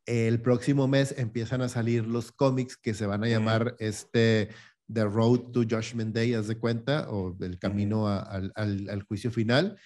[0.04, 4.50] El próximo mes empiezan a salir los cómics que se van a llamar este
[4.92, 9.78] The Road to Judgment Day, haz de cuenta, o el camino al, al juicio final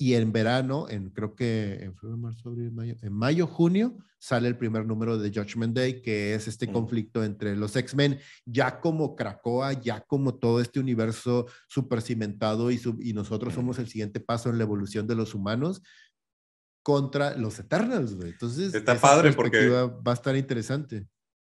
[0.00, 4.48] y en verano, en creo que en febrero, marzo, abril, mayo, en mayo, junio, sale
[4.48, 9.14] el primer número de Judgment Day, que es este conflicto entre los X-Men, ya como
[9.14, 14.48] Krakoa, ya como todo este universo super cimentado y, y nosotros somos el siguiente paso
[14.48, 15.82] en la evolución de los humanos
[16.82, 21.06] contra los Eternals, Entonces, está padre porque va a estar interesante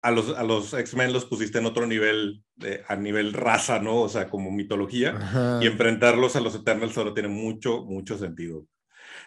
[0.02, 2.42] a los, a los X-Men los pusiste en otro nivel,
[2.88, 4.00] a nivel raza, ¿no?
[4.00, 5.60] O sea, como mitología.
[5.62, 8.66] Y enfrentarlos a los Eternals solo tiene mucho, mucho sentido.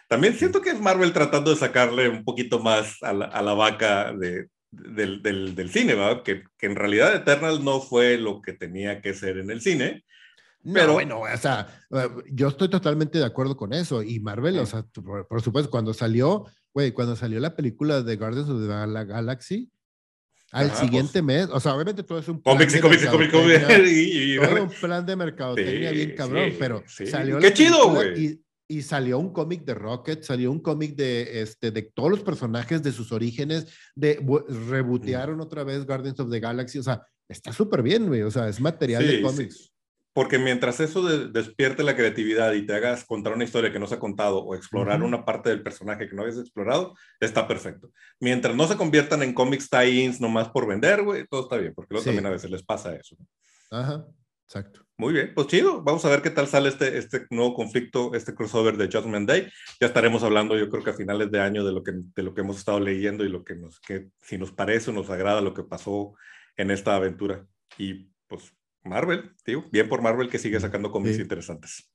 [0.06, 3.54] También siento que es Marvel tratando de sacarle un poquito más a la, a la
[3.54, 6.22] vaca de, del, del, del, cine, ¿verdad?
[6.22, 10.04] Que, que, en realidad Eternals no fue lo que tenía que ser en el cine.
[10.62, 11.68] pero bueno, o sea,
[12.30, 14.02] yo estoy totalmente de acuerdo con eso.
[14.02, 18.16] Y Marvel, o sea, por, por supuesto, cuando salió, güey, cuando salió la película de
[18.16, 19.70] Guardians of the Galaxy,
[20.52, 23.32] al siguiente mes, o sea, obviamente todo es un plan cómics, de cómics, cómics,
[23.90, 28.40] y, todo un plan de mercadotecnia bien cabrón, pero salió qué chido, güey.
[28.68, 32.82] Y, salió un cómic de Rocket, salió un cómic de este de todos los personajes
[32.82, 34.20] de sus orígenes, de
[34.68, 38.48] rebotearon otra vez Guardians of the Galaxy, o sea, está súper bien, güey, o sea,
[38.48, 39.72] es material de cómics.
[40.16, 43.96] Porque mientras eso despierte la creatividad y te hagas contar una historia que no se
[43.96, 47.90] ha contado o explorar una parte del personaje que no habías explorado, está perfecto.
[48.18, 51.92] Mientras no se conviertan en cómics tie-ins nomás por vender, güey, todo está bien, porque
[51.92, 53.14] luego también a veces les pasa eso.
[53.70, 54.06] Ajá,
[54.46, 54.86] exacto.
[54.96, 55.82] Muy bien, pues chido.
[55.82, 59.46] Vamos a ver qué tal sale este, este nuevo conflicto, este crossover de Judgment Day.
[59.78, 62.32] Ya estaremos hablando, yo creo que a finales de año, de lo que, de lo
[62.32, 65.42] que hemos estado leyendo y lo que nos, que si nos parece o nos agrada
[65.42, 66.14] lo que pasó
[66.56, 67.46] en esta aventura.
[67.76, 68.55] Y pues
[68.86, 69.64] Marvel, tío.
[69.70, 71.90] Bien por Marvel que sigue sacando cómics interesantes.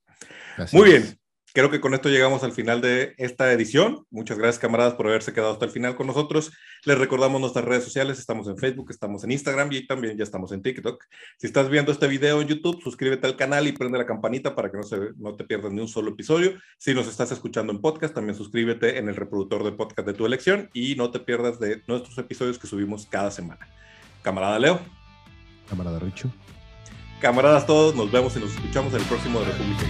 [0.72, 1.18] Muy bien.
[1.54, 4.06] Creo que con esto llegamos al final de esta edición.
[4.10, 6.50] Muchas gracias, camaradas, por haberse quedado hasta el final con nosotros.
[6.86, 8.18] Les recordamos nuestras redes sociales.
[8.18, 11.04] Estamos en Facebook, estamos en Instagram y también ya estamos en TikTok.
[11.36, 14.70] Si estás viendo este video en YouTube, suscríbete al canal y prende la campanita para
[14.70, 16.54] que no, se, no te pierdas ni un solo episodio.
[16.78, 20.24] Si nos estás escuchando en podcast, también suscríbete en el reproductor de podcast de tu
[20.24, 23.68] elección y no te pierdas de nuestros episodios que subimos cada semana.
[24.22, 24.80] Camarada Leo.
[25.68, 26.32] Camarada Richo.
[27.22, 29.86] Camaradas todos, nos vemos y nos escuchamos en el próximo de República